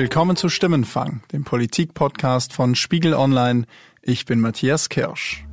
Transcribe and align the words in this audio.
Willkommen 0.00 0.34
zu 0.34 0.48
Stimmenfang, 0.48 1.20
dem 1.30 1.44
Politik-Podcast 1.44 2.54
von 2.54 2.74
Spiegel 2.74 3.12
Online. 3.12 3.66
Ich 4.00 4.24
bin 4.24 4.40
Matthias 4.40 4.88
Kirsch. 4.88 5.44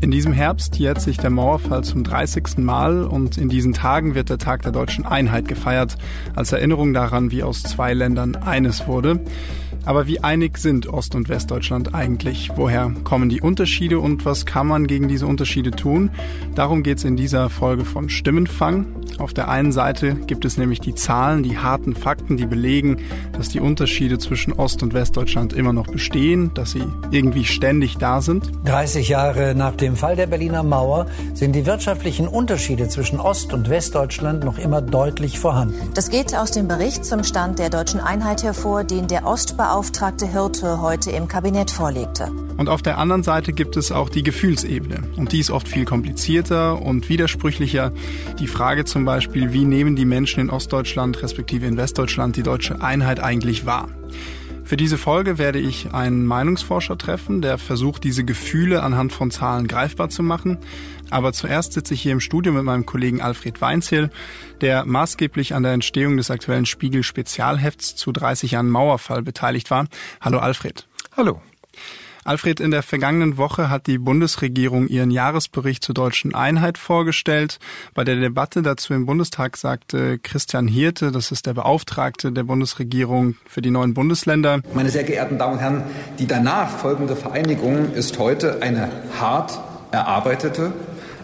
In 0.00 0.10
diesem 0.10 0.32
Herbst 0.32 0.76
jährt 0.76 1.02
sich 1.02 1.18
der 1.18 1.28
Mauerfall 1.28 1.84
zum 1.84 2.02
30. 2.02 2.56
Mal 2.56 3.04
und 3.04 3.36
in 3.36 3.50
diesen 3.50 3.74
Tagen 3.74 4.14
wird 4.14 4.30
der 4.30 4.38
Tag 4.38 4.62
der 4.62 4.72
deutschen 4.72 5.04
Einheit 5.04 5.48
gefeiert, 5.48 5.98
als 6.34 6.52
Erinnerung 6.52 6.94
daran, 6.94 7.30
wie 7.30 7.42
aus 7.42 7.62
zwei 7.62 7.92
Ländern 7.92 8.34
eines 8.34 8.86
wurde. 8.86 9.20
Aber 9.88 10.06
wie 10.06 10.20
einig 10.20 10.58
sind 10.58 10.86
Ost- 10.86 11.14
und 11.14 11.30
Westdeutschland 11.30 11.94
eigentlich? 11.94 12.50
Woher 12.56 12.92
kommen 13.04 13.30
die 13.30 13.40
Unterschiede 13.40 14.00
und 14.00 14.26
was 14.26 14.44
kann 14.44 14.66
man 14.66 14.86
gegen 14.86 15.08
diese 15.08 15.26
Unterschiede 15.26 15.70
tun? 15.70 16.10
Darum 16.54 16.82
geht 16.82 16.98
es 16.98 17.04
in 17.04 17.16
dieser 17.16 17.48
Folge 17.48 17.86
von 17.86 18.10
Stimmenfang. 18.10 18.84
Auf 19.16 19.32
der 19.32 19.48
einen 19.48 19.72
Seite 19.72 20.14
gibt 20.14 20.44
es 20.44 20.58
nämlich 20.58 20.80
die 20.80 20.94
Zahlen, 20.94 21.42
die 21.42 21.56
harten 21.56 21.94
Fakten, 21.96 22.36
die 22.36 22.44
belegen, 22.44 22.98
dass 23.32 23.48
die 23.48 23.60
Unterschiede 23.60 24.18
zwischen 24.18 24.52
Ost- 24.52 24.82
und 24.82 24.92
Westdeutschland 24.92 25.54
immer 25.54 25.72
noch 25.72 25.86
bestehen, 25.86 26.50
dass 26.52 26.72
sie 26.72 26.84
irgendwie 27.10 27.46
ständig 27.46 27.96
da 27.96 28.20
sind. 28.20 28.52
30 28.66 29.08
Jahre 29.08 29.54
nach 29.54 29.74
dem 29.74 29.96
Fall 29.96 30.16
der 30.16 30.26
Berliner 30.26 30.64
Mauer 30.64 31.06
sind 31.32 31.56
die 31.56 31.64
wirtschaftlichen 31.64 32.28
Unterschiede 32.28 32.88
zwischen 32.88 33.20
Ost- 33.20 33.54
und 33.54 33.70
Westdeutschland 33.70 34.44
noch 34.44 34.58
immer 34.58 34.82
deutlich 34.82 35.38
vorhanden. 35.38 35.76
Das 35.94 36.10
geht 36.10 36.36
aus 36.36 36.50
dem 36.50 36.68
Bericht 36.68 37.06
zum 37.06 37.24
Stand 37.24 37.58
der 37.58 37.70
deutschen 37.70 38.00
Einheit 38.00 38.42
hervor, 38.42 38.84
den 38.84 39.08
der 39.08 39.26
Ostbeauftragte 39.26 39.77
Beauftragte 39.78 40.26
Hirte 40.26 40.80
heute 40.80 41.12
im 41.12 41.28
Kabinett 41.28 41.70
vorlegte. 41.70 42.32
Und 42.56 42.68
auf 42.68 42.82
der 42.82 42.98
anderen 42.98 43.22
Seite 43.22 43.52
gibt 43.52 43.76
es 43.76 43.92
auch 43.92 44.08
die 44.08 44.24
Gefühlsebene. 44.24 45.04
Und 45.16 45.30
die 45.30 45.38
ist 45.38 45.52
oft 45.52 45.68
viel 45.68 45.84
komplizierter 45.84 46.82
und 46.82 47.08
widersprüchlicher. 47.08 47.92
Die 48.40 48.48
Frage 48.48 48.86
zum 48.86 49.04
Beispiel, 49.04 49.52
wie 49.52 49.64
nehmen 49.64 49.94
die 49.94 50.04
Menschen 50.04 50.40
in 50.40 50.50
Ostdeutschland 50.50 51.22
respektive 51.22 51.66
in 51.66 51.76
Westdeutschland 51.76 52.34
die 52.34 52.42
deutsche 52.42 52.82
Einheit 52.82 53.20
eigentlich 53.20 53.66
wahr? 53.66 53.88
Für 54.68 54.76
diese 54.76 54.98
Folge 54.98 55.38
werde 55.38 55.58
ich 55.58 55.94
einen 55.94 56.26
Meinungsforscher 56.26 56.98
treffen, 56.98 57.40
der 57.40 57.56
versucht, 57.56 58.04
diese 58.04 58.22
Gefühle 58.22 58.82
anhand 58.82 59.14
von 59.14 59.30
Zahlen 59.30 59.66
greifbar 59.66 60.10
zu 60.10 60.22
machen. 60.22 60.58
Aber 61.08 61.32
zuerst 61.32 61.72
sitze 61.72 61.94
ich 61.94 62.02
hier 62.02 62.12
im 62.12 62.20
Studio 62.20 62.52
mit 62.52 62.64
meinem 62.64 62.84
Kollegen 62.84 63.22
Alfred 63.22 63.62
Weinzel, 63.62 64.10
der 64.60 64.84
maßgeblich 64.84 65.54
an 65.54 65.62
der 65.62 65.72
Entstehung 65.72 66.18
des 66.18 66.30
aktuellen 66.30 66.66
Spiegel 66.66 67.02
Spezialhefts 67.02 67.96
zu 67.96 68.12
30 68.12 68.50
Jahren 68.50 68.68
Mauerfall 68.68 69.22
beteiligt 69.22 69.70
war. 69.70 69.86
Hallo 70.20 70.38
Alfred. 70.38 70.86
Hallo. 71.16 71.40
Alfred, 72.28 72.60
in 72.60 72.70
der 72.70 72.82
vergangenen 72.82 73.38
Woche 73.38 73.70
hat 73.70 73.86
die 73.86 73.96
Bundesregierung 73.96 74.86
ihren 74.86 75.10
Jahresbericht 75.10 75.82
zur 75.82 75.94
deutschen 75.94 76.34
Einheit 76.34 76.76
vorgestellt. 76.76 77.58
Bei 77.94 78.04
der 78.04 78.16
Debatte 78.16 78.60
dazu 78.60 78.92
im 78.92 79.06
Bundestag 79.06 79.56
sagte 79.56 80.18
Christian 80.18 80.68
Hirte, 80.68 81.10
das 81.10 81.32
ist 81.32 81.46
der 81.46 81.54
Beauftragte 81.54 82.30
der 82.30 82.42
Bundesregierung 82.42 83.36
für 83.46 83.62
die 83.62 83.70
neuen 83.70 83.94
Bundesländer. 83.94 84.60
Meine 84.74 84.90
sehr 84.90 85.04
geehrten 85.04 85.38
Damen 85.38 85.54
und 85.54 85.60
Herren, 85.60 85.84
die 86.18 86.26
danach 86.26 86.68
folgende 86.68 87.16
Vereinigung 87.16 87.94
ist 87.94 88.18
heute 88.18 88.60
eine 88.60 88.90
hart 89.18 89.58
erarbeitete 89.90 90.74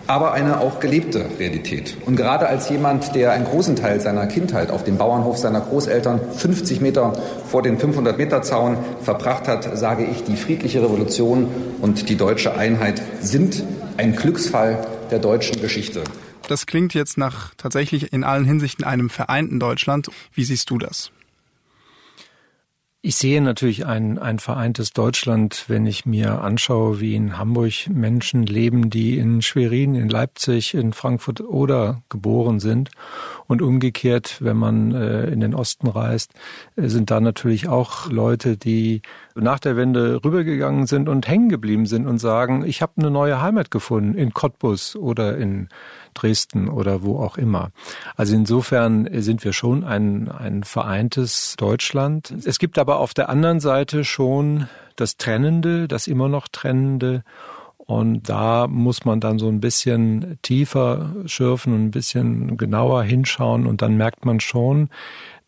aber 0.07 0.33
eine 0.33 0.61
auch 0.61 0.81
gelebte 0.81 1.25
Realität. 1.39 1.97
Und 2.05 2.17
gerade 2.17 2.49
als 2.49 2.69
jemand, 2.69 3.15
der 3.15 3.33
einen 3.33 3.45
großen 3.45 3.77
Teil 3.77 4.01
seiner 4.01 4.27
Kindheit 4.27 4.71
auf 4.71 4.85
dem 4.85 4.99
Bauernhof 4.99 5.39
seiner 5.39 5.61
Großeltern 5.61 6.21
50 6.37 6.81
Meter 6.81 7.13
vor 7.51 7.63
den 7.63 7.79
500-Meter-Zaun 7.79 8.77
verbracht 9.03 9.49
hat, 9.49 9.77
sage 9.77 10.05
ich, 10.05 10.25
die 10.25 10.37
friedliche 10.37 10.83
Revolution 10.83 11.49
und 11.81 12.09
die 12.09 12.17
deutsche 12.17 12.57
Einheit 12.57 13.01
sind 13.21 13.63
ein 13.97 14.15
Glücksfall 14.17 14.87
der 15.11 15.19
deutschen 15.19 15.61
Geschichte. 15.61 16.03
Das 16.49 16.67
klingt 16.67 16.93
jetzt 16.93 17.17
nach 17.17 17.55
tatsächlich 17.57 18.13
in 18.13 18.25
allen 18.25 18.45
Hinsichten 18.45 18.85
einem 18.85 19.09
vereinten 19.09 19.59
Deutschland. 19.59 20.11
Wie 20.35 20.45
siehst 20.45 20.69
du 20.69 20.79
das? 20.79 21.11
Ich 23.07 23.17
sehe 23.17 23.43
natürlich 23.43 23.85
ein, 23.85 24.19
ein 24.19 24.39
vereintes 24.39 24.95
Deutschland, 24.95 25.67
wenn 25.69 25.85
ich 25.85 26.07
mir 26.07 26.41
anschaue, 26.41 27.01
wie 27.01 27.15
in 27.15 27.37
Hamburg 27.37 27.91
Menschen 27.91 28.45
leben, 28.47 28.89
die 28.89 29.19
in 29.19 29.43
Schwerin, 29.43 29.95
in 29.95 30.09
Leipzig, 30.09 30.73
in 30.73 30.95
Frankfurt 30.95 31.43
oder 31.43 32.01
geboren 32.09 32.61
sind. 32.61 32.89
Und 33.47 33.61
umgekehrt, 33.61 34.39
wenn 34.41 34.57
man 34.57 34.93
äh, 34.93 35.27
in 35.27 35.41
den 35.41 35.55
Osten 35.55 35.87
reist, 35.87 36.33
äh, 36.77 36.89
sind 36.89 37.11
da 37.11 37.21
natürlich 37.21 37.69
auch 37.69 38.11
Leute, 38.11 38.57
die 38.57 39.03
nach 39.35 39.59
der 39.59 39.77
Wende 39.77 40.25
rübergegangen 40.25 40.87
sind 40.87 41.11
und 41.11 41.29
hängen 41.29 41.51
geblieben 41.51 41.85
sind 41.85 42.07
und 42.07 42.17
sagen, 42.17 42.65
ich 42.65 42.81
habe 42.81 42.95
eine 42.97 43.11
neue 43.11 43.43
Heimat 43.43 43.71
gefunden 43.71 44.15
in 44.15 44.33
Cottbus 44.33 44.97
oder 44.97 45.37
in 45.37 45.69
Dresden 46.15 46.69
oder 46.69 47.03
wo 47.03 47.19
auch 47.19 47.37
immer. 47.37 47.71
Also 48.17 48.35
insofern 48.35 49.09
sind 49.23 49.45
wir 49.45 49.53
schon 49.53 49.85
ein, 49.85 50.29
ein 50.29 50.65
vereintes 50.65 51.55
Deutschland. 51.59 52.35
Es 52.45 52.59
gibt 52.59 52.79
aber 52.79 52.99
auf 52.99 53.15
der 53.15 53.29
anderen 53.29 53.61
Seite 53.61 54.05
schon 54.05 54.69
das 54.97 55.17
Trennende, 55.17 55.89
das 55.89 56.07
immer 56.07 56.29
noch 56.29 56.49
Trennende. 56.49 57.25
Und 57.77 58.29
da 58.31 58.67
muss 58.67 59.05
man 59.05 59.21
dann 59.21 59.39
so 59.39 59.49
ein 59.49 59.61
bisschen 59.61 60.39
tiefer 60.41 61.15
schürfen 61.27 61.75
und 61.75 61.85
ein 61.85 61.91
bisschen 61.91 62.57
genauer 62.57 63.03
hinschauen. 63.03 63.67
Und 63.67 63.83
dann 63.83 63.97
merkt 63.97 64.25
man 64.25 64.41
schon, 64.41 64.89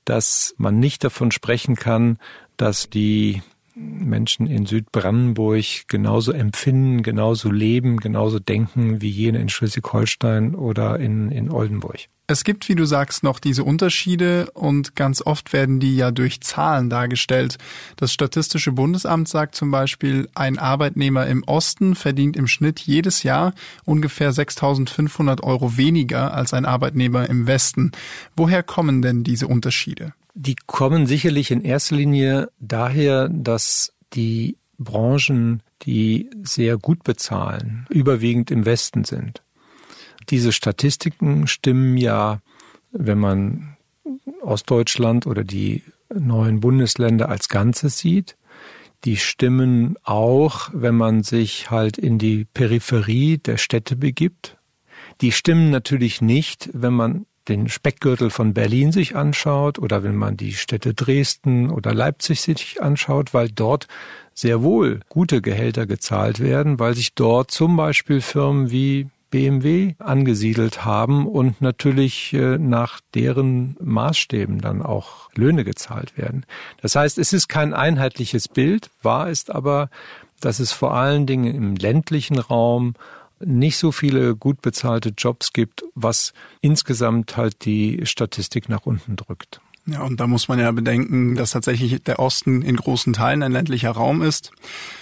dass 0.04 0.54
man 0.58 0.78
nicht 0.78 1.02
davon 1.02 1.30
sprechen 1.30 1.76
kann, 1.76 2.18
dass 2.56 2.90
die 2.90 3.42
Menschen 3.76 4.46
in 4.46 4.64
Südbrandenburg 4.64 5.86
genauso 5.88 6.32
empfinden, 6.32 7.02
genauso 7.02 7.50
leben, 7.50 7.98
genauso 7.98 8.38
denken 8.38 9.02
wie 9.02 9.10
jene 9.10 9.38
in 9.38 9.50
Schleswig-Holstein 9.50 10.54
oder 10.54 10.98
in, 10.98 11.30
in 11.30 11.50
Oldenburg. 11.50 12.08
Es 12.26 12.42
gibt, 12.42 12.68
wie 12.68 12.74
du 12.74 12.86
sagst, 12.86 13.22
noch 13.22 13.38
diese 13.38 13.62
Unterschiede 13.62 14.50
und 14.52 14.96
ganz 14.96 15.20
oft 15.22 15.52
werden 15.52 15.78
die 15.78 15.94
ja 15.94 16.10
durch 16.10 16.40
Zahlen 16.40 16.90
dargestellt. 16.90 17.58
Das 17.96 18.12
Statistische 18.12 18.72
Bundesamt 18.72 19.28
sagt 19.28 19.54
zum 19.54 19.70
Beispiel, 19.70 20.28
ein 20.34 20.58
Arbeitnehmer 20.58 21.26
im 21.26 21.44
Osten 21.44 21.94
verdient 21.94 22.36
im 22.36 22.48
Schnitt 22.48 22.80
jedes 22.80 23.22
Jahr 23.22 23.54
ungefähr 23.84 24.32
6.500 24.32 25.42
Euro 25.44 25.76
weniger 25.76 26.34
als 26.34 26.52
ein 26.52 26.64
Arbeitnehmer 26.64 27.28
im 27.28 27.46
Westen. 27.46 27.92
Woher 28.36 28.62
kommen 28.62 29.02
denn 29.02 29.22
diese 29.22 29.46
Unterschiede? 29.46 30.14
Die 30.38 30.54
kommen 30.66 31.06
sicherlich 31.06 31.50
in 31.50 31.62
erster 31.62 31.96
Linie 31.96 32.50
daher, 32.60 33.30
dass 33.30 33.94
die 34.12 34.58
Branchen, 34.76 35.62
die 35.80 36.28
sehr 36.42 36.76
gut 36.76 37.04
bezahlen, 37.04 37.86
überwiegend 37.88 38.50
im 38.50 38.66
Westen 38.66 39.04
sind. 39.04 39.42
Diese 40.28 40.52
Statistiken 40.52 41.46
stimmen 41.46 41.96
ja, 41.96 42.42
wenn 42.92 43.18
man 43.18 43.78
Ostdeutschland 44.42 45.26
oder 45.26 45.42
die 45.42 45.82
neuen 46.14 46.60
Bundesländer 46.60 47.30
als 47.30 47.48
Ganzes 47.48 47.96
sieht. 47.96 48.36
Die 49.04 49.16
stimmen 49.16 49.96
auch, 50.02 50.68
wenn 50.74 50.96
man 50.96 51.22
sich 51.22 51.70
halt 51.70 51.96
in 51.96 52.18
die 52.18 52.44
Peripherie 52.44 53.38
der 53.38 53.56
Städte 53.56 53.96
begibt. 53.96 54.58
Die 55.22 55.32
stimmen 55.32 55.70
natürlich 55.70 56.20
nicht, 56.20 56.68
wenn 56.74 56.92
man 56.92 57.24
den 57.48 57.68
Speckgürtel 57.68 58.30
von 58.30 58.54
Berlin 58.54 58.92
sich 58.92 59.16
anschaut 59.16 59.78
oder 59.78 60.02
wenn 60.02 60.16
man 60.16 60.36
die 60.36 60.52
Städte 60.52 60.94
Dresden 60.94 61.70
oder 61.70 61.94
Leipzig 61.94 62.40
sich 62.40 62.82
anschaut, 62.82 63.34
weil 63.34 63.48
dort 63.48 63.86
sehr 64.34 64.62
wohl 64.62 65.00
gute 65.08 65.40
Gehälter 65.40 65.86
gezahlt 65.86 66.40
werden, 66.40 66.78
weil 66.78 66.94
sich 66.94 67.14
dort 67.14 67.50
zum 67.50 67.76
Beispiel 67.76 68.20
Firmen 68.20 68.70
wie 68.70 69.08
BMW 69.30 69.94
angesiedelt 69.98 70.84
haben 70.84 71.26
und 71.26 71.60
natürlich 71.60 72.32
äh, 72.32 72.58
nach 72.58 73.00
deren 73.14 73.76
Maßstäben 73.80 74.60
dann 74.60 74.82
auch 74.82 75.30
Löhne 75.34 75.64
gezahlt 75.64 76.16
werden. 76.16 76.46
Das 76.80 76.94
heißt, 76.94 77.18
es 77.18 77.32
ist 77.32 77.48
kein 77.48 77.74
einheitliches 77.74 78.48
Bild, 78.48 78.90
wahr 79.02 79.28
ist 79.28 79.54
aber, 79.54 79.90
dass 80.40 80.60
es 80.60 80.72
vor 80.72 80.94
allen 80.94 81.26
Dingen 81.26 81.54
im 81.54 81.76
ländlichen 81.76 82.38
Raum 82.38 82.94
nicht 83.40 83.76
so 83.76 83.92
viele 83.92 84.36
gut 84.36 84.62
bezahlte 84.62 85.10
Jobs 85.16 85.52
gibt, 85.52 85.84
was 85.94 86.32
insgesamt 86.60 87.36
halt 87.36 87.64
die 87.64 88.04
Statistik 88.04 88.68
nach 88.68 88.86
unten 88.86 89.16
drückt. 89.16 89.60
Ja, 89.88 90.02
und 90.02 90.18
da 90.18 90.26
muss 90.26 90.48
man 90.48 90.58
ja 90.58 90.72
bedenken, 90.72 91.36
dass 91.36 91.52
tatsächlich 91.52 92.02
der 92.02 92.18
Osten 92.18 92.62
in 92.62 92.74
großen 92.74 93.12
Teilen 93.12 93.44
ein 93.44 93.52
ländlicher 93.52 93.92
Raum 93.92 94.20
ist. 94.20 94.50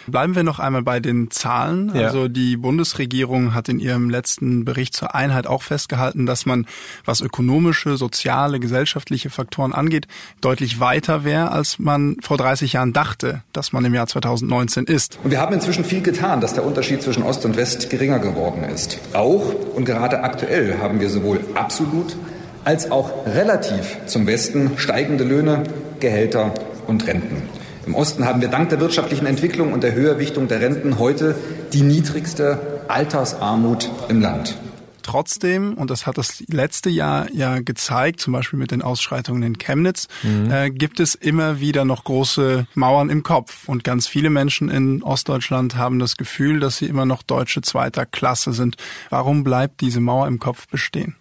Bleiben 0.07 0.35
wir 0.35 0.43
noch 0.43 0.59
einmal 0.59 0.83
bei 0.83 1.01
den 1.01 1.31
Zahlen. 1.31 1.91
Ja. 1.95 2.09
Also 2.09 2.29
die 2.29 2.59
Bundesregierung 2.59 3.55
hat 3.55 3.71
in 3.71 3.81
ihrem 3.81 4.11
letzten 4.11 4.67
Bericht 4.67 4.95
zur 4.95 5.15
Einheit 5.15 5.47
auch 5.47 5.63
festgehalten, 5.63 6.27
dass 6.27 6.45
man, 6.45 6.67
was 7.07 7.23
ökonomische, 7.23 7.97
soziale, 7.97 8.61
gesellschaftliche 8.61 9.31
Faktoren 9.31 9.73
angeht, 9.73 10.07
deutlich 10.43 10.81
weiter 10.81 11.25
wäre, 11.25 11.51
als 11.51 11.79
man 11.79 12.17
vor 12.21 12.37
30 12.37 12.75
Jahren 12.75 12.93
dachte, 12.93 13.43
dass 13.55 13.73
man 13.73 13.87
im 13.87 13.95
Jahr 13.95 14.07
2019 14.07 14.85
ist. 14.85 15.19
Und 15.25 15.31
wir 15.31 15.41
haben 15.41 15.55
inzwischen 15.55 15.87
viel 15.87 16.03
getan, 16.03 16.43
dass 16.43 16.53
der 16.53 16.67
Unterschied 16.67 17.01
zwischen 17.01 17.23
Ost 17.23 17.47
und 17.47 17.57
West 17.57 17.89
geringer 17.89 18.19
geworden 18.19 18.65
ist. 18.65 18.99
Auch 19.15 19.55
und 19.75 19.87
gerade 19.87 20.23
aktuell 20.23 20.79
haben 20.79 21.01
wir 21.01 21.09
sowohl 21.09 21.41
absolut 21.55 22.17
als 22.65 22.91
auch 22.91 23.27
relativ 23.27 23.99
zum 24.07 24.27
Westen 24.27 24.73
steigende 24.77 25.25
Löhne, 25.25 25.65
Gehälter 26.01 26.53
und 26.87 27.07
Renten. 27.07 27.43
Im 27.87 27.95
Osten 27.95 28.25
haben 28.25 28.41
wir 28.41 28.49
dank 28.49 28.71
der 28.71 28.81
wirtschaftlichen 28.81 29.27
Entwicklung 29.27 29.73
und 29.73 29.83
der 29.83 29.95
Höherwichtung 29.95 30.49
der 30.49 30.61
Renten 30.61 30.99
heute 30.99 31.35
die 31.73 31.83
niedrigste 31.83 32.59
Altersarmut 32.89 33.91
im 34.09 34.21
Land. 34.21 34.57
Trotzdem, 35.03 35.75
und 35.75 35.91
das 35.91 36.07
hat 36.07 36.17
das 36.17 36.43
letzte 36.49 36.89
Jahr 36.89 37.31
ja 37.31 37.61
gezeigt, 37.61 38.21
zum 38.21 38.33
Beispiel 38.33 38.59
mit 38.59 38.71
den 38.71 38.81
Ausschreitungen 38.81 39.43
in 39.43 39.59
Chemnitz, 39.59 40.09
mhm. 40.23 40.51
äh, 40.51 40.71
gibt 40.71 40.99
es 40.99 41.15
immer 41.15 41.61
wieder 41.61 41.85
noch 41.85 42.05
große 42.05 42.67
Mauern 42.75 43.11
im 43.11 43.23
Kopf. 43.23 43.69
Und 43.69 43.85
ganz 43.85 44.07
viele 44.07 44.31
Menschen 44.31 44.71
in 44.71 45.03
Ostdeutschland 45.03 45.77
haben 45.77 45.99
das 45.99 46.17
Gefühl, 46.17 46.59
dass 46.59 46.79
sie 46.79 46.87
immer 46.87 47.05
noch 47.05 47.23
Deutsche 47.23 47.61
zweiter 47.61 48.07
Klasse 48.07 48.55
sind. 48.55 48.77
Warum 49.11 49.45
bleibt 49.45 49.83
diese 49.83 50.01
Mauer 50.01 50.27
im 50.27 50.39
Kopf 50.39 50.69
bestehen? 50.69 51.17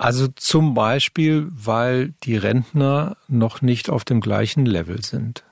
Also 0.00 0.28
zum 0.28 0.72
Beispiel, 0.72 1.48
weil 1.50 2.14
die 2.22 2.38
Rentner 2.38 3.18
noch 3.28 3.60
nicht 3.60 3.90
auf 3.90 4.02
dem 4.02 4.22
gleichen 4.22 4.64
Level 4.64 5.04
sind. 5.04 5.44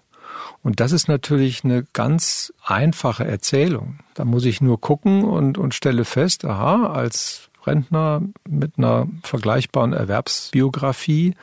Und 0.63 0.81
das 0.81 0.93
ist 0.93 1.07
natürlich 1.07 1.65
eine 1.65 1.85
ganz 1.93 2.55
einfache 2.65 3.27
Erzählung. 3.27 3.99
Da 4.15 4.25
muss 4.25 4.47
ich 4.47 4.63
nur 4.63 4.81
gucken 4.81 5.23
und, 5.25 5.59
und 5.59 5.75
stelle 5.75 6.07
fest, 6.07 6.47
aha, 6.47 6.87
als 6.87 7.51
Rentner 7.67 8.23
mit 8.49 8.79
einer 8.79 9.07
vergleichbaren 9.23 9.93
Erwerbsbiografie 9.93 11.35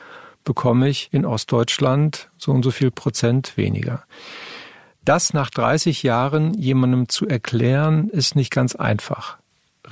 bekomme 0.42 0.88
ich 0.88 1.08
in 1.12 1.24
Ostdeutschland 1.24 2.28
so 2.38 2.50
und 2.50 2.64
so 2.64 2.72
viel 2.72 2.90
Prozent 2.90 3.56
weniger. 3.56 4.02
Das 5.04 5.32
nach 5.32 5.50
30 5.50 6.02
Jahren 6.02 6.54
jemandem 6.54 7.08
zu 7.08 7.28
erklären, 7.28 8.08
ist 8.08 8.34
nicht 8.34 8.50
ganz 8.50 8.74
einfach 8.74 9.38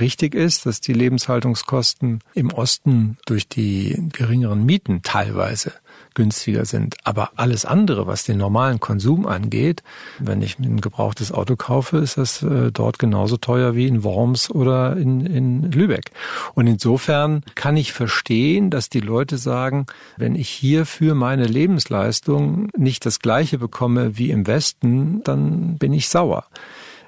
richtig 0.00 0.34
ist, 0.34 0.66
dass 0.66 0.80
die 0.80 0.92
Lebenshaltungskosten 0.92 2.20
im 2.34 2.52
Osten 2.52 3.18
durch 3.26 3.48
die 3.48 4.08
geringeren 4.12 4.64
Mieten 4.64 5.02
teilweise 5.02 5.72
günstiger 6.14 6.64
sind. 6.64 6.96
Aber 7.04 7.32
alles 7.36 7.64
andere, 7.64 8.06
was 8.06 8.24
den 8.24 8.38
normalen 8.38 8.80
Konsum 8.80 9.26
angeht, 9.26 9.82
wenn 10.18 10.42
ich 10.42 10.58
ein 10.58 10.80
gebrauchtes 10.80 11.32
Auto 11.32 11.56
kaufe, 11.56 11.98
ist 11.98 12.16
das 12.16 12.42
äh, 12.42 12.70
dort 12.72 12.98
genauso 12.98 13.36
teuer 13.36 13.74
wie 13.74 13.86
in 13.86 14.04
Worms 14.04 14.50
oder 14.50 14.96
in, 14.96 15.26
in 15.26 15.72
Lübeck. 15.72 16.12
Und 16.54 16.66
insofern 16.66 17.42
kann 17.54 17.76
ich 17.76 17.92
verstehen, 17.92 18.70
dass 18.70 18.88
die 18.88 19.00
Leute 19.00 19.38
sagen, 19.38 19.86
wenn 20.16 20.36
ich 20.36 20.48
hier 20.48 20.86
für 20.86 21.14
meine 21.14 21.46
Lebensleistung 21.46 22.68
nicht 22.76 23.04
das 23.06 23.18
gleiche 23.18 23.58
bekomme 23.58 24.16
wie 24.16 24.30
im 24.30 24.46
Westen, 24.46 25.22
dann 25.24 25.78
bin 25.78 25.92
ich 25.92 26.08
sauer. 26.08 26.46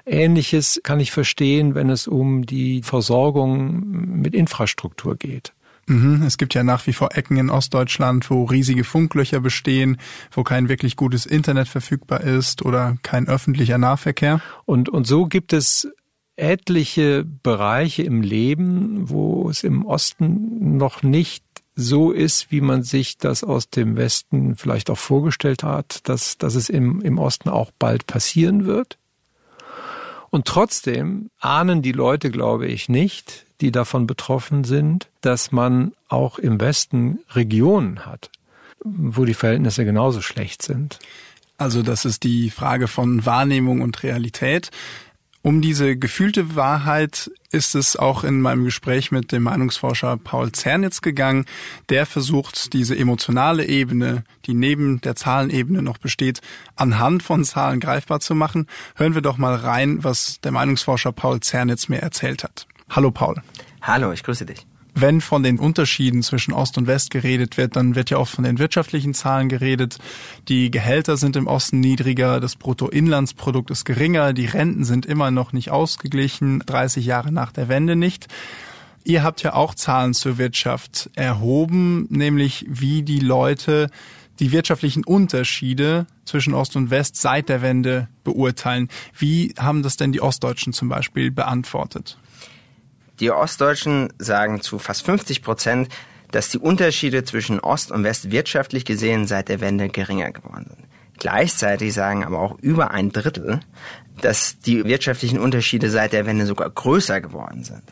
Ähnliches 0.07 0.79
kann 0.83 0.99
ich 0.99 1.11
verstehen, 1.11 1.75
wenn 1.75 1.89
es 1.89 2.07
um 2.07 2.45
die 2.45 2.81
Versorgung 2.81 4.21
mit 4.21 4.33
Infrastruktur 4.33 5.15
geht. 5.15 5.53
Mhm, 5.87 6.23
es 6.23 6.37
gibt 6.37 6.53
ja 6.53 6.63
nach 6.63 6.85
wie 6.85 6.93
vor 6.93 7.15
Ecken 7.15 7.37
in 7.37 7.49
Ostdeutschland, 7.49 8.29
wo 8.29 8.43
riesige 8.43 8.83
Funklöcher 8.83 9.39
bestehen, 9.39 9.97
wo 10.31 10.43
kein 10.43 10.67
wirklich 10.67 10.97
gutes 10.97 11.25
Internet 11.25 11.69
verfügbar 11.69 12.21
ist 12.21 12.65
oder 12.65 12.97
kein 13.03 13.27
öffentlicher 13.27 13.77
Nahverkehr. 13.77 14.41
Und, 14.65 14.89
und 14.89 15.07
so 15.07 15.27
gibt 15.27 15.53
es 15.53 15.87
etliche 16.35 17.23
Bereiche 17.23 18.03
im 18.03 18.21
Leben, 18.21 19.09
wo 19.09 19.49
es 19.49 19.63
im 19.63 19.85
Osten 19.85 20.77
noch 20.77 21.03
nicht 21.03 21.43
so 21.75 22.11
ist, 22.11 22.51
wie 22.51 22.61
man 22.61 22.83
sich 22.83 23.17
das 23.17 23.43
aus 23.43 23.69
dem 23.69 23.95
Westen 23.95 24.55
vielleicht 24.55 24.89
auch 24.89 24.97
vorgestellt 24.97 25.63
hat, 25.63 26.07
dass, 26.09 26.37
dass 26.37 26.55
es 26.55 26.69
im, 26.69 27.01
im 27.01 27.17
Osten 27.17 27.49
auch 27.49 27.71
bald 27.79 28.07
passieren 28.07 28.65
wird. 28.65 28.97
Und 30.29 30.45
trotzdem 30.45 31.29
ahnen 31.39 31.81
die 31.81 31.91
Leute, 31.91 32.29
glaube 32.31 32.67
ich, 32.67 32.89
nicht, 32.89 33.45
die 33.61 33.71
davon 33.71 34.07
betroffen 34.07 34.63
sind, 34.63 35.07
dass 35.21 35.51
man 35.51 35.93
auch 36.09 36.37
im 36.37 36.59
Westen 36.59 37.19
Regionen 37.31 38.05
hat, 38.05 38.29
wo 38.83 39.25
die 39.25 39.33
Verhältnisse 39.33 39.85
genauso 39.85 40.21
schlecht 40.21 40.61
sind. 40.61 40.99
Also 41.57 41.81
das 41.81 42.05
ist 42.05 42.23
die 42.23 42.51
Frage 42.51 42.87
von 42.87 43.25
Wahrnehmung 43.25 43.81
und 43.81 44.03
Realität. 44.03 44.69
Um 45.41 45.61
diese 45.61 45.95
gefühlte 45.95 46.55
Wahrheit 46.55 47.31
ist 47.51 47.75
es 47.75 47.95
auch 47.95 48.23
in 48.23 48.41
meinem 48.41 48.65
Gespräch 48.65 49.11
mit 49.11 49.31
dem 49.31 49.43
Meinungsforscher 49.43 50.17
Paul 50.17 50.51
Zernitz 50.51 51.01
gegangen. 51.01 51.45
Der 51.89 52.05
versucht, 52.05 52.73
diese 52.73 52.97
emotionale 52.97 53.65
Ebene, 53.65 54.23
die 54.45 54.53
neben 54.53 54.99
der 55.01 55.15
Zahlenebene 55.15 55.81
noch 55.81 55.99
besteht, 55.99 56.41
anhand 56.75 57.23
von 57.23 57.45
Zahlen 57.45 57.79
greifbar 57.79 58.19
zu 58.19 58.35
machen. 58.35 58.67
Hören 58.95 59.15
wir 59.15 59.21
doch 59.21 59.37
mal 59.37 59.55
rein, 59.55 60.03
was 60.03 60.41
der 60.41 60.51
Meinungsforscher 60.51 61.13
Paul 61.13 61.39
Zernitz 61.39 61.87
mir 61.87 62.01
erzählt 62.01 62.43
hat. 62.43 62.67
Hallo 62.89 63.11
Paul. 63.11 63.41
Hallo, 63.81 64.11
ich 64.11 64.23
grüße 64.23 64.45
dich 64.45 64.65
wenn 65.01 65.21
von 65.21 65.43
den 65.43 65.59
Unterschieden 65.59 66.23
zwischen 66.23 66.53
Ost 66.53 66.77
und 66.77 66.87
West 66.87 67.11
geredet 67.11 67.57
wird, 67.57 67.75
dann 67.75 67.95
wird 67.95 68.09
ja 68.09 68.17
auch 68.17 68.27
von 68.27 68.43
den 68.43 68.57
wirtschaftlichen 68.57 69.13
Zahlen 69.13 69.47
geredet. 69.47 69.97
Die 70.47 70.71
Gehälter 70.71 71.17
sind 71.17 71.35
im 71.35 71.47
Osten 71.47 71.79
niedriger, 71.79 72.39
das 72.39 72.55
Bruttoinlandsprodukt 72.55 73.69
ist 73.69 73.85
geringer, 73.85 74.33
die 74.33 74.45
Renten 74.45 74.83
sind 74.83 75.05
immer 75.05 75.29
noch 75.29 75.53
nicht 75.53 75.69
ausgeglichen, 75.69 76.63
30 76.65 77.05
Jahre 77.05 77.31
nach 77.31 77.51
der 77.51 77.67
Wende 77.67 77.95
nicht. 77.95 78.27
Ihr 79.03 79.23
habt 79.23 79.43
ja 79.43 79.53
auch 79.53 79.75
Zahlen 79.75 80.13
zur 80.13 80.37
Wirtschaft 80.37 81.09
erhoben, 81.15 82.07
nämlich 82.09 82.65
wie 82.67 83.03
die 83.03 83.19
Leute 83.19 83.89
die 84.39 84.51
wirtschaftlichen 84.51 85.03
Unterschiede 85.03 86.05
zwischen 86.25 86.53
Ost 86.53 86.75
und 86.75 86.89
West 86.89 87.15
seit 87.15 87.49
der 87.49 87.61
Wende 87.61 88.07
beurteilen. 88.23 88.89
Wie 89.17 89.53
haben 89.57 89.83
das 89.83 89.97
denn 89.97 90.11
die 90.11 90.21
Ostdeutschen 90.21 90.73
zum 90.73 90.89
Beispiel 90.89 91.31
beantwortet? 91.31 92.17
Die 93.19 93.31
Ostdeutschen 93.31 94.13
sagen 94.19 94.61
zu 94.61 94.79
fast 94.79 95.05
50 95.05 95.41
Prozent, 95.41 95.89
dass 96.31 96.49
die 96.49 96.59
Unterschiede 96.59 97.23
zwischen 97.23 97.59
Ost 97.59 97.91
und 97.91 98.03
West 98.03 98.31
wirtschaftlich 98.31 98.85
gesehen 98.85 99.27
seit 99.27 99.49
der 99.49 99.61
Wende 99.61 99.89
geringer 99.89 100.31
geworden 100.31 100.67
sind. 100.69 100.87
Gleichzeitig 101.19 101.93
sagen 101.93 102.23
aber 102.23 102.39
auch 102.39 102.59
über 102.59 102.91
ein 102.91 103.11
Drittel, 103.11 103.61
dass 104.21 104.59
die 104.59 104.83
wirtschaftlichen 104.85 105.39
Unterschiede 105.39 105.89
seit 105.89 106.13
der 106.13 106.25
Wende 106.25 106.45
sogar 106.45 106.69
größer 106.69 107.21
geworden 107.21 107.63
sind. 107.63 107.83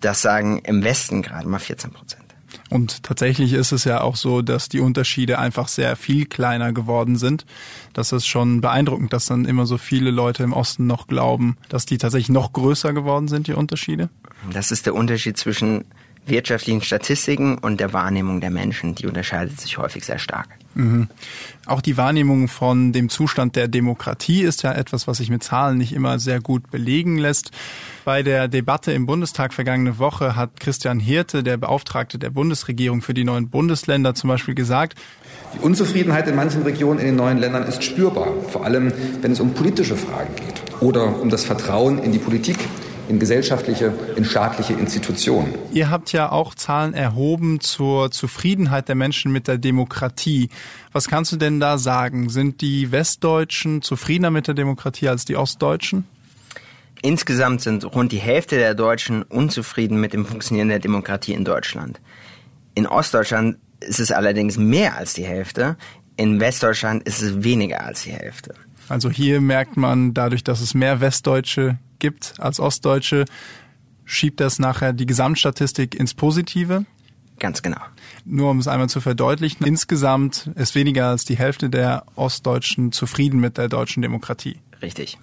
Das 0.00 0.22
sagen 0.22 0.60
im 0.60 0.84
Westen 0.84 1.22
gerade 1.22 1.48
mal 1.48 1.58
14 1.58 1.90
Prozent. 1.90 2.29
Und 2.70 3.02
tatsächlich 3.02 3.52
ist 3.52 3.72
es 3.72 3.84
ja 3.84 4.00
auch 4.00 4.16
so, 4.16 4.42
dass 4.42 4.68
die 4.68 4.80
Unterschiede 4.80 5.38
einfach 5.38 5.68
sehr 5.68 5.96
viel 5.96 6.24
kleiner 6.24 6.72
geworden 6.72 7.16
sind. 7.16 7.44
Das 7.92 8.12
ist 8.12 8.26
schon 8.26 8.60
beeindruckend, 8.60 9.12
dass 9.12 9.26
dann 9.26 9.44
immer 9.44 9.66
so 9.66 9.76
viele 9.76 10.10
Leute 10.10 10.44
im 10.44 10.52
Osten 10.52 10.86
noch 10.86 11.08
glauben, 11.08 11.56
dass 11.68 11.84
die 11.84 11.98
tatsächlich 11.98 12.28
noch 12.28 12.52
größer 12.52 12.92
geworden 12.92 13.26
sind, 13.26 13.48
die 13.48 13.54
Unterschiede. 13.54 14.08
Das 14.52 14.70
ist 14.70 14.86
der 14.86 14.94
Unterschied 14.94 15.36
zwischen 15.36 15.84
wirtschaftlichen 16.26 16.82
Statistiken 16.82 17.58
und 17.58 17.80
der 17.80 17.92
Wahrnehmung 17.92 18.40
der 18.40 18.50
Menschen. 18.50 18.94
Die 18.94 19.06
unterscheidet 19.06 19.60
sich 19.60 19.78
häufig 19.78 20.04
sehr 20.04 20.18
stark. 20.18 20.48
Mhm. 20.74 21.08
Auch 21.66 21.80
die 21.80 21.96
Wahrnehmung 21.96 22.48
von 22.48 22.92
dem 22.92 23.08
Zustand 23.08 23.56
der 23.56 23.68
Demokratie 23.68 24.42
ist 24.42 24.62
ja 24.62 24.72
etwas, 24.72 25.06
was 25.08 25.18
sich 25.18 25.30
mit 25.30 25.42
Zahlen 25.42 25.78
nicht 25.78 25.92
immer 25.92 26.18
sehr 26.18 26.40
gut 26.40 26.70
belegen 26.70 27.18
lässt. 27.18 27.50
Bei 28.04 28.22
der 28.22 28.48
Debatte 28.48 28.92
im 28.92 29.06
Bundestag 29.06 29.52
vergangene 29.52 29.98
Woche 29.98 30.36
hat 30.36 30.60
Christian 30.60 31.00
Hirte, 31.00 31.42
der 31.42 31.56
Beauftragte 31.56 32.18
der 32.18 32.30
Bundesregierung 32.30 33.02
für 33.02 33.14
die 33.14 33.24
neuen 33.24 33.50
Bundesländer, 33.50 34.14
zum 34.14 34.28
Beispiel 34.28 34.54
gesagt, 34.54 34.98
die 35.54 35.58
Unzufriedenheit 35.58 36.28
in 36.28 36.36
manchen 36.36 36.62
Regionen 36.62 37.00
in 37.00 37.06
den 37.06 37.16
neuen 37.16 37.38
Ländern 37.38 37.64
ist 37.64 37.82
spürbar, 37.82 38.28
vor 38.48 38.64
allem 38.64 38.92
wenn 39.20 39.32
es 39.32 39.40
um 39.40 39.52
politische 39.52 39.96
Fragen 39.96 40.34
geht 40.36 40.62
oder 40.80 41.20
um 41.20 41.28
das 41.28 41.44
Vertrauen 41.44 41.98
in 41.98 42.12
die 42.12 42.18
Politik 42.18 42.56
in 43.10 43.18
gesellschaftliche, 43.18 43.92
in 44.14 44.24
staatliche 44.24 44.72
Institutionen. 44.72 45.52
Ihr 45.72 45.90
habt 45.90 46.12
ja 46.12 46.30
auch 46.30 46.54
Zahlen 46.54 46.94
erhoben 46.94 47.60
zur 47.60 48.12
Zufriedenheit 48.12 48.88
der 48.88 48.94
Menschen 48.94 49.32
mit 49.32 49.48
der 49.48 49.58
Demokratie. 49.58 50.48
Was 50.92 51.08
kannst 51.08 51.32
du 51.32 51.36
denn 51.36 51.58
da 51.58 51.76
sagen? 51.76 52.30
Sind 52.30 52.60
die 52.60 52.92
Westdeutschen 52.92 53.82
zufriedener 53.82 54.30
mit 54.30 54.46
der 54.46 54.54
Demokratie 54.54 55.08
als 55.08 55.24
die 55.24 55.36
Ostdeutschen? 55.36 56.06
Insgesamt 57.02 57.62
sind 57.62 57.84
rund 57.84 58.12
die 58.12 58.18
Hälfte 58.18 58.56
der 58.56 58.74
Deutschen 58.74 59.24
unzufrieden 59.24 60.00
mit 60.00 60.12
dem 60.12 60.24
Funktionieren 60.24 60.68
der 60.68 60.78
Demokratie 60.78 61.32
in 61.32 61.44
Deutschland. 61.44 62.00
In 62.74 62.86
Ostdeutschland 62.86 63.56
ist 63.80 63.98
es 63.98 64.12
allerdings 64.12 64.56
mehr 64.56 64.96
als 64.96 65.14
die 65.14 65.24
Hälfte. 65.24 65.76
In 66.16 66.38
Westdeutschland 66.38 67.02
ist 67.02 67.22
es 67.22 67.42
weniger 67.42 67.84
als 67.84 68.04
die 68.04 68.12
Hälfte. 68.12 68.54
Also 68.88 69.10
hier 69.10 69.40
merkt 69.40 69.76
man 69.76 70.14
dadurch, 70.14 70.44
dass 70.44 70.60
es 70.60 70.74
mehr 70.74 71.00
Westdeutsche 71.00 71.78
gibt 72.00 72.34
als 72.38 72.58
Ostdeutsche, 72.58 73.24
schiebt 74.04 74.40
das 74.40 74.58
nachher 74.58 74.92
die 74.92 75.06
Gesamtstatistik 75.06 75.94
ins 75.94 76.14
Positive. 76.14 76.84
Ganz 77.38 77.62
genau. 77.62 77.80
Nur 78.24 78.50
um 78.50 78.58
es 78.58 78.68
einmal 78.68 78.88
zu 78.88 79.00
verdeutlichen, 79.00 79.64
insgesamt 79.64 80.50
ist 80.56 80.74
weniger 80.74 81.08
als 81.08 81.24
die 81.24 81.38
Hälfte 81.38 81.70
der 81.70 82.04
Ostdeutschen 82.14 82.92
zufrieden 82.92 83.40
mit 83.40 83.56
der 83.56 83.68
deutschen 83.68 84.02
Demokratie. 84.02 84.58
Richtig. 84.82 85.18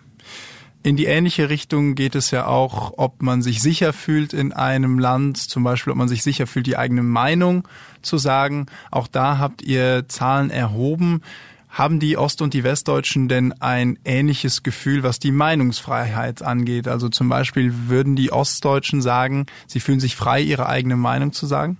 In 0.83 0.95
die 0.95 1.05
ähnliche 1.05 1.49
Richtung 1.49 1.95
geht 1.95 2.15
es 2.15 2.31
ja 2.31 2.47
auch, 2.47 2.93
ob 2.97 3.21
man 3.21 3.41
sich 3.41 3.61
sicher 3.61 3.93
fühlt 3.93 4.33
in 4.33 4.53
einem 4.53 4.99
Land, 4.99 5.37
zum 5.37 5.63
Beispiel, 5.63 5.91
ob 5.91 5.97
man 5.97 6.07
sich 6.07 6.23
sicher 6.23 6.47
fühlt, 6.47 6.65
die 6.65 6.77
eigene 6.77 7.03
Meinung 7.03 7.67
zu 8.01 8.17
sagen. 8.17 8.67
Auch 8.89 9.07
da 9.07 9.37
habt 9.37 9.61
ihr 9.61 10.07
Zahlen 10.07 10.49
erhoben. 10.49 11.21
Haben 11.69 11.99
die 11.99 12.17
Ost- 12.17 12.41
und 12.41 12.53
die 12.53 12.63
Westdeutschen 12.63 13.27
denn 13.27 13.53
ein 13.61 13.99
ähnliches 14.05 14.63
Gefühl, 14.63 15.03
was 15.03 15.19
die 15.19 15.31
Meinungsfreiheit 15.31 16.41
angeht? 16.41 16.87
Also 16.87 17.09
zum 17.09 17.29
Beispiel 17.29 17.73
würden 17.87 18.15
die 18.15 18.31
Ostdeutschen 18.31 19.01
sagen, 19.01 19.45
sie 19.67 19.79
fühlen 19.79 19.99
sich 19.99 20.15
frei, 20.15 20.41
ihre 20.41 20.67
eigene 20.67 20.95
Meinung 20.95 21.33
zu 21.33 21.45
sagen? 21.45 21.77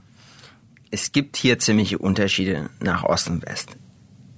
Es 0.91 1.12
gibt 1.12 1.36
hier 1.36 1.60
ziemliche 1.60 1.98
Unterschiede 1.98 2.70
nach 2.79 3.03
Ost 3.03 3.29
und 3.29 3.46
West. 3.46 3.77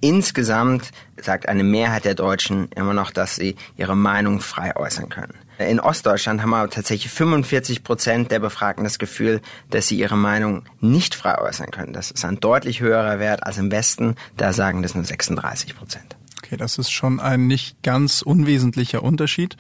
Insgesamt 0.02 0.92
sagt 1.22 1.50
eine 1.50 1.64
Mehrheit 1.64 2.06
der 2.06 2.16
Deutschen 2.16 2.70
immer 2.76 2.94
noch, 2.94 3.12
dass 3.12 3.36
sie 3.36 3.56
ihre 3.76 3.98
Meinung 3.98 4.40
frei 4.40 4.76
äußern 4.76 5.10
können. 5.10 5.34
In 5.60 5.82
Ostdeutschland 5.82 6.42
haben 6.42 6.54
aber 6.54 6.70
tatsächlich 6.70 7.12
45 7.12 7.84
Prozent 7.84 8.32
der 8.32 8.40
Befragten 8.40 8.86
das 8.86 8.98
Gefühl, 8.98 9.42
dass 9.70 9.88
sie 9.88 10.00
ihre 10.00 10.16
Meinung 10.16 10.64
nicht 10.80 11.16
frei 11.16 11.38
äußern 11.38 11.70
können. 11.72 11.92
Das 11.92 12.12
ist 12.12 12.24
ein 12.24 12.40
deutlich 12.40 12.80
höherer 12.80 13.20
Wert 13.20 13.44
als 13.44 13.58
im 13.58 13.70
Westen. 13.70 14.16
Da 14.38 14.54
sagen 14.54 14.82
das 14.82 14.96
nur 14.96 15.04
36 15.04 15.76
Prozent. 15.76 16.19
Okay, 16.50 16.58
das 16.58 16.80
ist 16.80 16.90
schon 16.90 17.20
ein 17.20 17.46
nicht 17.46 17.84
ganz 17.84 18.24
unwesentlicher 18.24 19.04
Unterschied. 19.04 19.56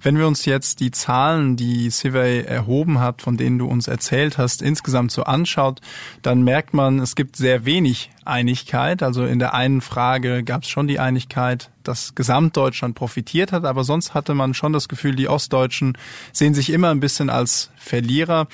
Wenn 0.00 0.16
wir 0.16 0.26
uns 0.26 0.46
jetzt 0.46 0.80
die 0.80 0.90
Zahlen, 0.90 1.56
die 1.56 1.90
Civey 1.90 2.40
erhoben 2.40 2.98
hat, 2.98 3.20
von 3.20 3.36
denen 3.36 3.58
du 3.58 3.66
uns 3.66 3.88
erzählt 3.88 4.38
hast, 4.38 4.62
insgesamt 4.62 5.12
so 5.12 5.24
anschaut, 5.24 5.82
dann 6.22 6.40
merkt 6.40 6.72
man, 6.72 6.98
es 6.98 7.14
gibt 7.14 7.36
sehr 7.36 7.66
wenig 7.66 8.10
Einigkeit. 8.24 9.02
Also 9.02 9.26
in 9.26 9.38
der 9.38 9.52
einen 9.52 9.82
Frage 9.82 10.42
gab 10.42 10.62
es 10.62 10.70
schon 10.70 10.88
die 10.88 10.98
Einigkeit, 10.98 11.70
dass 11.82 12.14
Gesamtdeutschland 12.14 12.94
profitiert 12.94 13.52
hat, 13.52 13.66
aber 13.66 13.84
sonst 13.84 14.14
hatte 14.14 14.32
man 14.32 14.54
schon 14.54 14.72
das 14.72 14.88
Gefühl, 14.88 15.16
die 15.16 15.28
Ostdeutschen 15.28 15.98
sehen 16.32 16.54
sich 16.54 16.70
immer 16.70 16.88
ein 16.88 17.00
bisschen 17.00 17.28
als 17.28 17.70
Verlierer. 17.76 18.48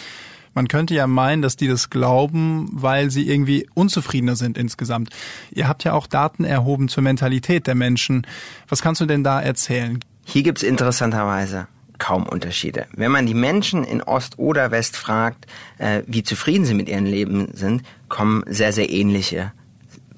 Man 0.57 0.69
könnte 0.69 0.95
ja 0.95 1.07
meinen, 1.07 1.43
dass 1.43 1.57
die 1.57 1.69
das 1.69 1.91
glauben, 1.91 2.71
weil 2.73 3.11
sie 3.11 3.29
irgendwie 3.29 3.69
unzufriedener 3.75 4.37
sind 4.37 4.57
insgesamt. 4.57 5.11
Ihr 5.51 5.69
habt 5.69 5.85
ja 5.85 5.93
auch 5.93 6.07
Daten 6.07 6.45
erhoben 6.45 6.89
zur 6.89 7.03
Mentalität 7.03 7.67
der 7.67 7.75
Menschen. 7.75 8.27
Was 8.67 8.81
kannst 8.81 9.03
du 9.03 9.07
denn 9.07 9.23
da 9.23 9.39
erzählen? 9.39 10.03
Hier 10.25 10.43
gibt's 10.43 10.63
interessanterweise 10.63 11.69
kaum 11.99 12.27
Unterschiede. 12.27 12.87
Wenn 12.93 13.13
man 13.13 13.27
die 13.27 13.35
Menschen 13.35 13.85
in 13.85 14.03
Ost 14.03 14.39
oder 14.39 14.71
West 14.71 14.97
fragt, 14.97 15.47
äh, 15.77 16.03
wie 16.07 16.23
zufrieden 16.23 16.65
sie 16.65 16.75
mit 16.75 16.89
ihrem 16.89 17.05
Leben 17.05 17.49
sind, 17.53 17.83
kommen 18.09 18.43
sehr, 18.47 18.73
sehr 18.73 18.89
ähnliche, 18.89 19.53